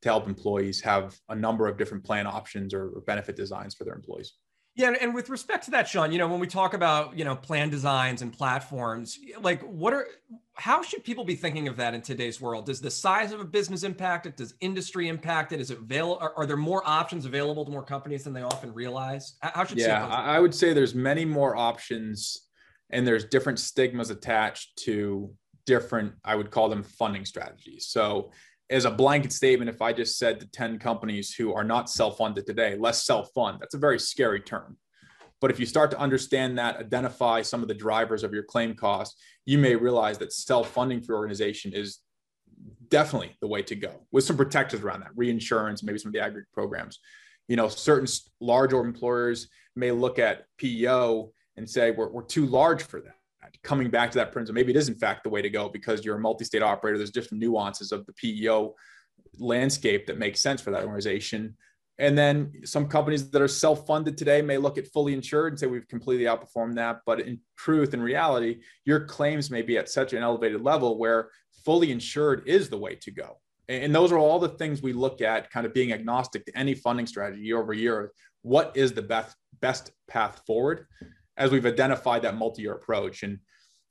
to 0.02 0.08
help 0.08 0.26
employees 0.26 0.80
have 0.80 1.16
a 1.28 1.34
number 1.34 1.66
of 1.68 1.76
different 1.76 2.04
plan 2.04 2.26
options 2.26 2.72
or, 2.72 2.90
or 2.90 3.00
benefit 3.02 3.36
designs 3.36 3.74
for 3.74 3.84
their 3.84 3.94
employees. 3.94 4.34
Yeah, 4.80 4.94
and 4.98 5.14
with 5.14 5.28
respect 5.28 5.66
to 5.66 5.70
that, 5.72 5.86
Sean, 5.86 6.10
you 6.10 6.16
know, 6.16 6.26
when 6.26 6.40
we 6.40 6.46
talk 6.46 6.72
about 6.72 7.16
you 7.16 7.24
know 7.24 7.36
plan 7.36 7.68
designs 7.68 8.22
and 8.22 8.32
platforms, 8.32 9.18
like 9.40 9.60
what 9.62 9.92
are 9.92 10.06
how 10.54 10.82
should 10.82 11.04
people 11.04 11.22
be 11.22 11.34
thinking 11.34 11.68
of 11.68 11.76
that 11.76 11.92
in 11.92 12.00
today's 12.00 12.40
world? 12.40 12.64
Does 12.64 12.80
the 12.80 12.90
size 12.90 13.32
of 13.32 13.40
a 13.40 13.44
business 13.44 13.82
impact 13.82 14.24
it? 14.24 14.38
Does 14.38 14.54
industry 14.60 15.08
impact 15.08 15.52
it? 15.52 15.60
Is 15.60 15.70
it 15.70 15.78
available? 15.78 16.18
Are, 16.18 16.32
are 16.34 16.46
there 16.46 16.56
more 16.56 16.82
options 16.86 17.26
available 17.26 17.66
to 17.66 17.70
more 17.70 17.82
companies 17.82 18.24
than 18.24 18.32
they 18.32 18.40
often 18.40 18.72
realize? 18.72 19.36
How 19.42 19.64
should 19.64 19.76
yeah, 19.76 20.06
I 20.06 20.40
would 20.40 20.54
say 20.54 20.72
there's 20.72 20.94
many 20.94 21.26
more 21.26 21.56
options, 21.56 22.46
and 22.88 23.06
there's 23.06 23.26
different 23.26 23.58
stigmas 23.58 24.08
attached 24.08 24.78
to 24.84 25.30
different. 25.66 26.14
I 26.24 26.36
would 26.36 26.50
call 26.50 26.70
them 26.70 26.82
funding 26.82 27.26
strategies. 27.26 27.88
So 27.88 28.32
as 28.70 28.84
a 28.84 28.90
blanket 28.90 29.32
statement, 29.32 29.68
if 29.68 29.82
I 29.82 29.92
just 29.92 30.16
said 30.16 30.40
to 30.40 30.46
10 30.46 30.78
companies 30.78 31.34
who 31.34 31.52
are 31.52 31.64
not 31.64 31.90
self 31.90 32.18
funded 32.18 32.46
today, 32.46 32.76
let's 32.78 33.02
self 33.04 33.30
fund, 33.34 33.58
that's 33.60 33.74
a 33.74 33.78
very 33.78 33.98
scary 33.98 34.40
term. 34.40 34.76
But 35.40 35.50
if 35.50 35.58
you 35.58 35.66
start 35.66 35.90
to 35.90 35.98
understand 35.98 36.58
that, 36.58 36.76
identify 36.76 37.42
some 37.42 37.62
of 37.62 37.68
the 37.68 37.74
drivers 37.74 38.22
of 38.22 38.32
your 38.32 38.44
claim 38.44 38.74
costs, 38.74 39.20
you 39.44 39.58
may 39.58 39.74
realize 39.74 40.18
that 40.18 40.32
self 40.32 40.70
funding 40.70 41.00
for 41.00 41.12
your 41.12 41.18
organization 41.18 41.72
is 41.72 41.98
definitely 42.88 43.36
the 43.40 43.48
way 43.48 43.62
to 43.62 43.74
go 43.74 44.06
with 44.12 44.24
some 44.24 44.36
protectors 44.36 44.80
around 44.80 45.00
that 45.00 45.16
reinsurance, 45.16 45.82
maybe 45.82 45.98
some 45.98 46.10
of 46.10 46.12
the 46.12 46.20
aggregate 46.20 46.52
programs. 46.52 47.00
You 47.48 47.56
know, 47.56 47.68
certain 47.68 48.06
large 48.40 48.72
employers 48.72 49.48
may 49.74 49.90
look 49.90 50.20
at 50.20 50.44
PEO 50.58 51.32
and 51.56 51.68
say, 51.68 51.90
we're, 51.90 52.08
we're 52.08 52.22
too 52.22 52.46
large 52.46 52.82
for 52.84 53.00
that 53.00 53.16
coming 53.62 53.90
back 53.90 54.10
to 54.12 54.18
that 54.18 54.32
principle, 54.32 54.54
maybe 54.54 54.72
it 54.72 54.76
is 54.76 54.88
in 54.88 54.94
fact 54.94 55.24
the 55.24 55.30
way 55.30 55.42
to 55.42 55.50
go 55.50 55.68
because 55.68 56.04
you're 56.04 56.16
a 56.16 56.20
multi-state 56.20 56.62
operator. 56.62 56.98
There's 56.98 57.10
different 57.10 57.42
nuances 57.42 57.92
of 57.92 58.06
the 58.06 58.12
PEO 58.12 58.74
landscape 59.38 60.06
that 60.06 60.18
makes 60.18 60.40
sense 60.40 60.60
for 60.60 60.70
that 60.70 60.84
organization. 60.84 61.56
And 61.98 62.16
then 62.16 62.52
some 62.64 62.88
companies 62.88 63.30
that 63.30 63.42
are 63.42 63.48
self-funded 63.48 64.16
today 64.16 64.40
may 64.40 64.56
look 64.56 64.78
at 64.78 64.86
fully 64.86 65.12
insured 65.12 65.52
and 65.52 65.60
say 65.60 65.66
we've 65.66 65.88
completely 65.88 66.24
outperformed 66.24 66.76
that. 66.76 67.00
But 67.04 67.20
in 67.20 67.40
truth, 67.58 67.92
in 67.92 68.00
reality, 68.00 68.60
your 68.86 69.00
claims 69.00 69.50
may 69.50 69.60
be 69.60 69.76
at 69.76 69.90
such 69.90 70.14
an 70.14 70.22
elevated 70.22 70.62
level 70.62 70.98
where 70.98 71.30
fully 71.64 71.90
insured 71.90 72.42
is 72.46 72.70
the 72.70 72.78
way 72.78 72.94
to 72.96 73.10
go. 73.10 73.38
And 73.68 73.94
those 73.94 74.10
are 74.10 74.18
all 74.18 74.38
the 74.38 74.48
things 74.48 74.82
we 74.82 74.92
look 74.92 75.20
at, 75.20 75.50
kind 75.50 75.64
of 75.64 75.74
being 75.74 75.92
agnostic 75.92 76.44
to 76.46 76.58
any 76.58 76.74
funding 76.74 77.06
strategy 77.06 77.42
year 77.42 77.60
over 77.60 77.72
year. 77.72 78.12
What 78.42 78.72
is 78.74 78.92
the 78.92 79.02
best 79.02 79.36
best 79.60 79.92
path 80.08 80.42
forward? 80.46 80.86
As 81.40 81.50
we've 81.50 81.66
identified 81.66 82.22
that 82.22 82.36
multi-year 82.36 82.74
approach. 82.74 83.24
And 83.24 83.38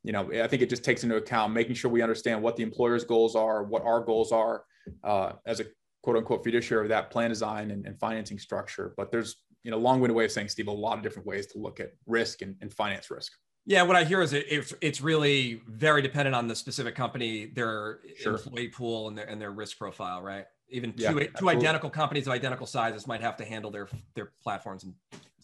you 0.03 0.13
know, 0.13 0.31
I 0.31 0.47
think 0.47 0.61
it 0.61 0.69
just 0.69 0.85
takes 0.85 1.03
into 1.03 1.17
account 1.17 1.51
making 1.53 1.75
sure 1.75 1.91
we 1.91 2.01
understand 2.01 2.41
what 2.41 2.55
the 2.55 2.63
employer's 2.63 3.03
goals 3.03 3.35
are, 3.35 3.63
what 3.63 3.83
our 3.83 3.99
goals 3.99 4.31
are 4.31 4.63
uh, 5.03 5.33
as 5.45 5.59
a 5.59 5.65
quote 6.03 6.15
unquote 6.15 6.45
fiduciary 6.45 6.85
of 6.85 6.89
that 6.89 7.11
plan 7.11 7.29
design 7.29 7.71
and, 7.71 7.85
and 7.85 7.99
financing 7.99 8.39
structure. 8.39 8.93
But 8.95 9.11
there's 9.11 9.35
you 9.63 9.71
know, 9.71 9.77
long-winded 9.77 10.15
way 10.15 10.25
of 10.25 10.31
saying, 10.31 10.47
Steve, 10.47 10.67
a 10.67 10.71
lot 10.71 10.97
of 10.97 11.03
different 11.03 11.27
ways 11.27 11.47
to 11.47 11.57
look 11.57 11.79
at 11.81 11.91
risk 12.05 12.41
and, 12.41 12.55
and 12.61 12.73
finance 12.73 13.11
risk. 13.11 13.33
Yeah, 13.65 13.83
what 13.83 13.95
I 13.97 14.03
hear 14.05 14.21
is 14.21 14.31
it, 14.33 14.45
it's, 14.49 14.73
it's 14.81 15.01
really 15.01 15.61
very 15.67 16.01
dependent 16.01 16.33
on 16.33 16.47
the 16.47 16.55
specific 16.55 16.95
company, 16.95 17.47
their 17.47 17.99
sure. 18.17 18.35
employee 18.35 18.69
pool, 18.69 19.09
and 19.09 19.17
their 19.17 19.27
and 19.27 19.39
their 19.39 19.51
risk 19.51 19.77
profile, 19.77 20.21
right? 20.21 20.45
Even 20.69 20.93
two, 20.93 21.27
two 21.37 21.49
identical 21.49 21.89
companies 21.89 22.25
of 22.25 22.33
identical 22.33 22.65
sizes 22.65 23.05
might 23.05 23.21
have 23.21 23.35
to 23.37 23.45
handle 23.45 23.69
their 23.69 23.87
their 24.15 24.31
platforms 24.41 24.85
in 24.85 24.93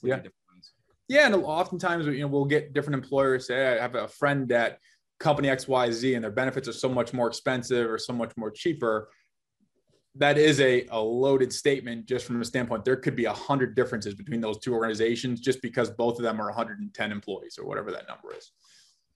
yeah. 0.01 0.15
different 0.15 0.33
yeah, 1.07 1.25
and 1.27 1.35
oftentimes 1.35 2.05
you 2.07 2.21
know 2.21 2.27
we'll 2.27 2.45
get 2.45 2.73
different 2.73 3.03
employers 3.03 3.47
say 3.47 3.77
I 3.77 3.81
have 3.81 3.95
a 3.95 4.07
friend 4.07 4.51
at 4.51 4.79
company 5.19 5.47
XYZ 5.47 6.15
and 6.15 6.23
their 6.23 6.31
benefits 6.31 6.67
are 6.67 6.73
so 6.73 6.89
much 6.89 7.13
more 7.13 7.27
expensive 7.27 7.89
or 7.89 7.97
so 7.97 8.13
much 8.13 8.31
more 8.37 8.51
cheaper. 8.51 9.09
That 10.15 10.37
is 10.37 10.61
a, 10.61 10.85
a 10.91 10.99
loaded 10.99 11.51
statement 11.51 12.05
just 12.05 12.25
from 12.25 12.41
a 12.41 12.45
standpoint. 12.45 12.85
There 12.85 12.95
could 12.95 13.15
be 13.15 13.25
a 13.25 13.33
hundred 13.33 13.75
differences 13.75 14.13
between 14.13 14.39
those 14.39 14.59
two 14.59 14.73
organizations 14.73 15.41
just 15.41 15.61
because 15.61 15.89
both 15.89 16.17
of 16.17 16.23
them 16.23 16.41
are 16.41 16.45
110 16.45 17.11
employees 17.11 17.57
or 17.59 17.65
whatever 17.65 17.91
that 17.91 18.07
number 18.07 18.33
is. 18.35 18.51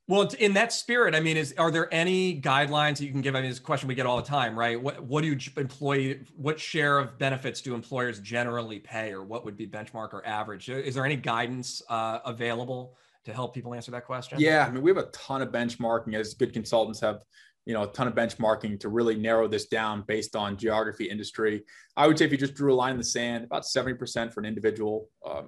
Well, 0.09 0.27
in 0.39 0.53
that 0.53 0.73
spirit, 0.73 1.13
I 1.13 1.19
mean, 1.19 1.37
is 1.37 1.53
are 1.59 1.69
there 1.69 1.87
any 1.93 2.41
guidelines 2.41 2.97
that 2.97 3.05
you 3.05 3.11
can 3.11 3.21
give? 3.21 3.35
I 3.35 3.41
mean, 3.41 3.51
this 3.51 3.59
question 3.59 3.87
we 3.87 3.93
get 3.93 4.07
all 4.07 4.17
the 4.17 4.27
time, 4.27 4.57
right? 4.57 4.81
What 4.81 5.03
what 5.03 5.21
do 5.21 5.27
you 5.27 5.37
employee? 5.55 6.21
What 6.35 6.59
share 6.59 6.97
of 6.97 7.19
benefits 7.19 7.61
do 7.61 7.75
employers 7.75 8.19
generally 8.19 8.79
pay, 8.79 9.11
or 9.11 9.23
what 9.23 9.45
would 9.45 9.55
be 9.55 9.67
benchmark 9.67 10.13
or 10.13 10.25
average? 10.25 10.67
Is 10.67 10.95
there 10.95 11.05
any 11.05 11.15
guidance 11.15 11.83
uh, 11.89 12.21
available 12.25 12.97
to 13.25 13.33
help 13.33 13.53
people 13.53 13.75
answer 13.75 13.91
that 13.91 14.07
question? 14.07 14.39
Yeah, 14.39 14.65
I 14.67 14.71
mean, 14.71 14.81
we 14.81 14.89
have 14.89 14.97
a 14.97 15.11
ton 15.11 15.43
of 15.43 15.49
benchmarking. 15.49 16.15
As 16.15 16.33
good 16.33 16.53
consultants 16.53 16.99
have, 17.01 17.21
you 17.67 17.75
know, 17.75 17.83
a 17.83 17.87
ton 17.87 18.07
of 18.07 18.15
benchmarking 18.15 18.79
to 18.79 18.89
really 18.89 19.15
narrow 19.15 19.47
this 19.47 19.67
down 19.67 20.05
based 20.07 20.35
on 20.35 20.57
geography, 20.57 21.05
industry. 21.05 21.63
I 21.95 22.07
would 22.07 22.17
say 22.17 22.25
if 22.25 22.31
you 22.31 22.37
just 22.39 22.55
drew 22.55 22.73
a 22.73 22.75
line 22.75 22.93
in 22.93 22.97
the 22.97 23.03
sand, 23.03 23.43
about 23.43 23.63
seventy 23.63 23.95
percent 23.95 24.33
for 24.33 24.39
an 24.39 24.47
individual. 24.47 25.07
Uh, 25.23 25.43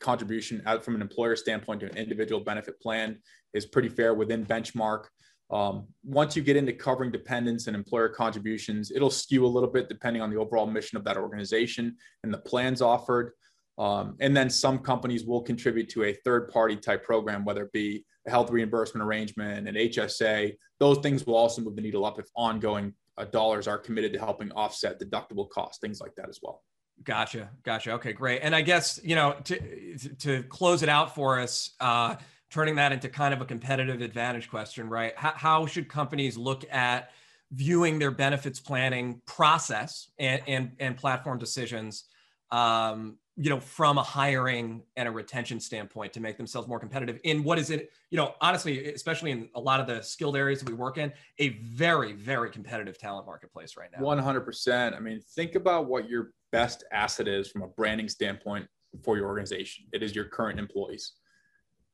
contribution 0.00 0.62
out 0.66 0.84
from 0.84 0.94
an 0.94 1.02
employer 1.02 1.36
standpoint 1.36 1.80
to 1.80 1.86
an 1.90 1.96
individual 1.96 2.40
benefit 2.40 2.80
plan 2.80 3.18
is 3.52 3.66
pretty 3.66 3.88
fair 3.88 4.14
within 4.14 4.44
benchmark. 4.44 5.04
Um, 5.50 5.86
once 6.02 6.34
you 6.34 6.42
get 6.42 6.56
into 6.56 6.72
covering 6.72 7.12
dependents 7.12 7.66
and 7.66 7.76
employer 7.76 8.08
contributions, 8.08 8.90
it'll 8.90 9.10
skew 9.10 9.44
a 9.44 9.48
little 9.48 9.68
bit 9.68 9.88
depending 9.88 10.22
on 10.22 10.30
the 10.30 10.36
overall 10.36 10.66
mission 10.66 10.96
of 10.96 11.04
that 11.04 11.16
organization 11.16 11.96
and 12.22 12.32
the 12.32 12.38
plans 12.38 12.82
offered. 12.82 13.32
Um, 13.76 14.16
and 14.20 14.36
then 14.36 14.48
some 14.50 14.78
companies 14.78 15.24
will 15.24 15.42
contribute 15.42 15.88
to 15.90 16.04
a 16.04 16.14
third 16.24 16.48
party 16.48 16.76
type 16.76 17.04
program, 17.04 17.44
whether 17.44 17.64
it 17.64 17.72
be 17.72 18.04
a 18.26 18.30
health 18.30 18.50
reimbursement 18.50 19.04
arrangement, 19.04 19.68
an 19.68 19.74
HSA, 19.74 20.56
those 20.80 20.98
things 20.98 21.26
will 21.26 21.36
also 21.36 21.62
move 21.62 21.76
the 21.76 21.82
needle 21.82 22.04
up 22.04 22.18
if 22.18 22.26
ongoing 22.34 22.94
uh, 23.18 23.24
dollars 23.24 23.68
are 23.68 23.78
committed 23.78 24.12
to 24.12 24.18
helping 24.18 24.50
offset 24.52 25.00
deductible 25.00 25.48
costs, 25.48 25.78
things 25.78 26.00
like 26.00 26.14
that 26.16 26.28
as 26.28 26.40
well. 26.42 26.62
Gotcha, 27.02 27.50
gotcha. 27.64 27.92
Okay, 27.92 28.12
great. 28.12 28.40
And 28.42 28.54
I 28.54 28.62
guess 28.62 29.00
you 29.02 29.14
know 29.14 29.36
to 29.44 29.98
to 30.20 30.42
close 30.44 30.82
it 30.82 30.88
out 30.88 31.14
for 31.14 31.40
us, 31.40 31.70
uh, 31.80 32.16
turning 32.50 32.76
that 32.76 32.92
into 32.92 33.08
kind 33.08 33.34
of 33.34 33.40
a 33.40 33.44
competitive 33.44 34.00
advantage 34.00 34.48
question, 34.48 34.88
right? 34.88 35.12
How, 35.16 35.32
how 35.34 35.66
should 35.66 35.88
companies 35.88 36.36
look 36.36 36.64
at 36.72 37.10
viewing 37.52 37.98
their 37.98 38.10
benefits 38.10 38.60
planning 38.60 39.20
process 39.26 40.08
and 40.18 40.40
and, 40.46 40.72
and 40.78 40.96
platform 40.96 41.38
decisions 41.38 42.04
um, 42.50 43.18
you 43.36 43.50
know, 43.50 43.58
from 43.58 43.98
a 43.98 44.02
hiring 44.02 44.82
and 44.96 45.08
a 45.08 45.10
retention 45.10 45.58
standpoint 45.58 46.12
to 46.12 46.20
make 46.20 46.36
themselves 46.36 46.68
more 46.68 46.78
competitive 46.78 47.18
in 47.24 47.42
what 47.42 47.58
is 47.58 47.70
it, 47.70 47.90
you 48.10 48.16
know, 48.16 48.34
honestly, 48.40 48.92
especially 48.92 49.32
in 49.32 49.48
a 49.56 49.60
lot 49.60 49.80
of 49.80 49.88
the 49.88 50.00
skilled 50.02 50.36
areas 50.36 50.60
that 50.60 50.68
we 50.68 50.74
work 50.74 50.98
in, 50.98 51.12
a 51.40 51.48
very, 51.60 52.12
very 52.12 52.48
competitive 52.48 52.96
talent 52.96 53.26
marketplace 53.26 53.76
right 53.76 53.90
now. 53.96 54.04
100%. 54.04 54.96
I 54.96 55.00
mean, 55.00 55.20
think 55.34 55.56
about 55.56 55.86
what 55.86 56.08
your 56.08 56.30
best 56.52 56.84
asset 56.92 57.26
is 57.26 57.50
from 57.50 57.62
a 57.62 57.66
branding 57.66 58.08
standpoint 58.08 58.68
for 59.02 59.16
your 59.16 59.26
organization. 59.26 59.86
It 59.92 60.04
is 60.04 60.14
your 60.14 60.26
current 60.26 60.60
employees. 60.60 61.14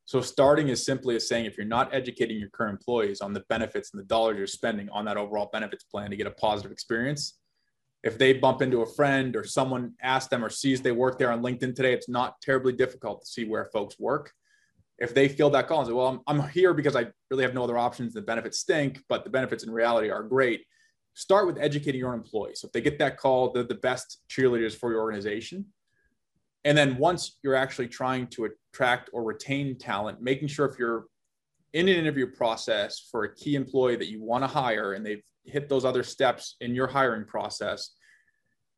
So 0.05 0.21
starting 0.21 0.69
is 0.69 0.85
simply 0.85 1.17
as 1.17 1.27
saying 1.27 1.47
if 1.47 1.57
you're 1.57 1.67
not 1.67 1.95
educating 1.95 2.39
your 2.39 2.51
current 2.51 2.73
employees 2.73 3.23
on 3.23 3.33
the 3.33 3.45
benefits 3.49 3.93
and 3.93 4.01
the 4.01 4.07
dollars 4.07 4.37
you're 4.37 4.47
spending 4.47 4.91
on 4.91 5.07
that 5.07 5.17
overall 5.17 5.49
benefits 5.53 5.85
plan 5.85 6.11
to 6.11 6.17
get 6.17 6.27
a 6.27 6.33
positive 6.33 6.73
experience, 6.73 7.39
if 8.03 8.17
they 8.19 8.33
bump 8.33 8.63
into 8.63 8.81
a 8.81 8.87
friend 8.87 9.37
or 9.37 9.45
someone 9.45 9.93
asks 10.03 10.29
them 10.29 10.45
or 10.45 10.49
sees 10.49 10.81
they 10.81 10.93
work 10.93 11.19
there 11.19 11.31
on 11.31 11.43
LinkedIn 11.43 11.75
today, 11.75 11.93
it's 11.93 12.09
not 12.09 12.41
terribly 12.41 12.73
difficult 12.73 13.21
to 13.21 13.27
see 13.27 13.45
where 13.45 13.67
folks 13.67 13.99
work. 13.99 14.33
If 14.99 15.15
they 15.15 15.29
feel 15.29 15.51
that 15.51 15.67
call 15.67 15.81
and 15.81 15.89
say, 15.89 15.93
well, 15.93 16.23
I'm, 16.27 16.41
I'm 16.41 16.49
here 16.51 16.75
because 16.75 16.97
I 16.97 17.07
really 17.31 17.43
have 17.43 17.55
no 17.55 17.65
other 17.65 17.79
options. 17.79 18.15
The 18.15 18.23
benefits 18.23 18.59
stink, 18.59 19.03
but 19.09 19.25
the 19.25 19.31
benefits 19.31 19.65
in 19.65 19.71
reality 19.71 20.11
are 20.11 20.23
great. 20.23 20.63
Start 21.15 21.47
with 21.47 21.59
educating 21.59 21.99
your 21.99 22.15
employees. 22.15 22.61
So 22.61 22.67
if 22.67 22.73
they 22.73 22.81
get 22.81 22.99
that 22.99 23.17
call, 23.17 23.53
they're 23.53 23.65
the 23.65 23.75
best 23.75 24.21
cheerleaders 24.31 24.75
for 24.75 24.91
your 24.91 25.01
organization. 25.01 25.67
And 26.65 26.77
then 26.77 26.97
once 26.99 27.39
you're 27.43 27.55
actually 27.55 27.89
trying 27.89 28.27
to 28.29 28.49
attract 28.73 29.11
or 29.13 29.25
retain 29.25 29.79
talent, 29.79 30.21
making 30.21 30.49
sure 30.49 30.67
if 30.67 30.79
you're 30.79 31.05
in 31.73 31.89
an 31.89 31.97
interview 31.97 32.27
process 32.27 33.09
for 33.11 33.25
a 33.25 33.35
key 33.35 33.55
employee 33.55 33.97
that 33.97 34.09
you 34.09 34.23
want 34.23 34.43
to 34.43 34.49
hire 34.49 34.95
and 34.95 35.05
they've 35.05 35.23
hit 35.45 35.69
those 35.69 35.85
other 35.85 36.03
steps 36.03 36.57
in 36.61 36.75
your 36.75 36.87
hiring 36.87 37.25
process, 37.25 37.91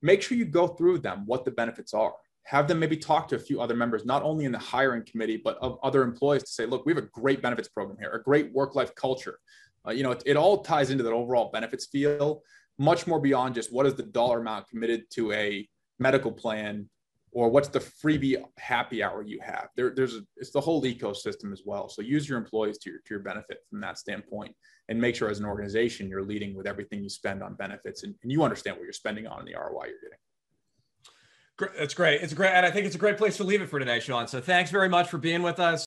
make 0.03 0.23
sure 0.23 0.37
you 0.37 0.45
go 0.45 0.69
through 0.69 0.99
them, 0.99 1.25
what 1.27 1.45
the 1.45 1.51
benefits 1.51 1.95
are. 1.95 2.13
Have 2.45 2.67
them 2.67 2.81
maybe 2.81 2.97
talk 2.97 3.29
to 3.29 3.37
a 3.37 3.39
few 3.39 3.61
other 3.61 3.77
members, 3.77 4.05
not 4.05 4.23
only 4.23 4.45
in 4.45 4.53
the 4.53 4.59
hiring 4.59 5.05
committee, 5.05 5.37
but 5.37 5.57
of 5.59 5.79
other 5.83 6.03
employees 6.03 6.43
to 6.43 6.51
say, 6.51 6.67
look, 6.67 6.85
we 6.85 6.93
have 6.93 7.03
a 7.03 7.09
great 7.09 7.41
benefits 7.41 7.69
program 7.69 7.97
here, 8.01 8.11
a 8.11 8.23
great 8.23 8.53
work 8.53 8.75
life 8.75 8.95
culture. 8.97 9.39
Uh, 9.87 9.93
you 9.93 10.03
know, 10.03 10.11
it, 10.11 10.23
it 10.27 10.37
all 10.37 10.63
ties 10.63 10.91
into 10.91 11.05
that 11.05 11.13
overall 11.13 11.51
benefits 11.53 11.87
feel, 11.87 12.43
much 12.79 13.07
more 13.07 13.21
beyond 13.21 13.55
just 13.55 13.73
what 13.73 13.87
is 13.87 13.95
the 13.95 14.03
dollar 14.03 14.41
amount 14.41 14.69
committed 14.69 15.05
to 15.11 15.31
a 15.33 15.69
medical 15.99 16.33
plan 16.33 16.89
or 17.33 17.49
what's 17.49 17.69
the 17.69 17.79
freebie 17.81 18.43
happy 18.59 19.03
hour 19.03 19.23
you 19.23 19.41
have 19.41 19.69
there, 19.77 19.93
there's 19.95 20.17
a, 20.17 20.21
it's 20.37 20.51
the 20.51 20.61
whole 20.61 20.83
ecosystem 20.83 21.53
as 21.53 21.63
well 21.65 21.89
so 21.89 22.03
use 22.03 22.29
your 22.29 22.39
employees 22.39 22.79
to 22.79 22.91
your, 22.91 22.99
to 23.01 23.15
your 23.15 23.21
benefit 23.21 23.59
from 23.69 23.81
that 23.81 23.99
standpoint 23.99 24.55
and 24.89 25.01
make 25.01 25.17
sure 25.17 25.31
as 25.31 25.41
an 25.41 25.47
organization 25.47 26.09
you're 26.09 26.23
leading 26.23 26.55
with 26.55 26.67
everything 26.67 27.03
you 27.03 27.09
spend 27.09 27.43
on 27.43 27.55
benefits 27.55 28.03
and, 28.03 28.15
and 28.23 28.31
you 28.31 28.43
understand 28.43 28.77
what 28.77 28.85
you're 28.85 28.93
spending 28.93 29.27
on 29.27 29.41
and 29.41 29.49
the 29.49 29.55
roi 29.55 29.87
you're 29.87 30.01
getting 30.03 30.19
that's 31.79 31.95
great. 31.95 32.23
It's 32.23 32.35
great. 32.35 32.51
And 32.51 32.67
I 32.67 32.71
think 32.71 32.87
it's 32.87 32.97
a 32.97 32.99
great 32.99 33.19
place 33.19 33.37
to 33.37 33.45
leave 33.45 33.63
it 33.63 33.69
for 33.69 33.79
today, 33.79 34.01
Sean. 34.01 34.27
So 34.27 34.41
thanks 34.41 34.71
very 34.71 34.89
much 34.89 35.09
for 35.09 35.19
being 35.19 35.43
with 35.43 35.61
us. 35.61 35.85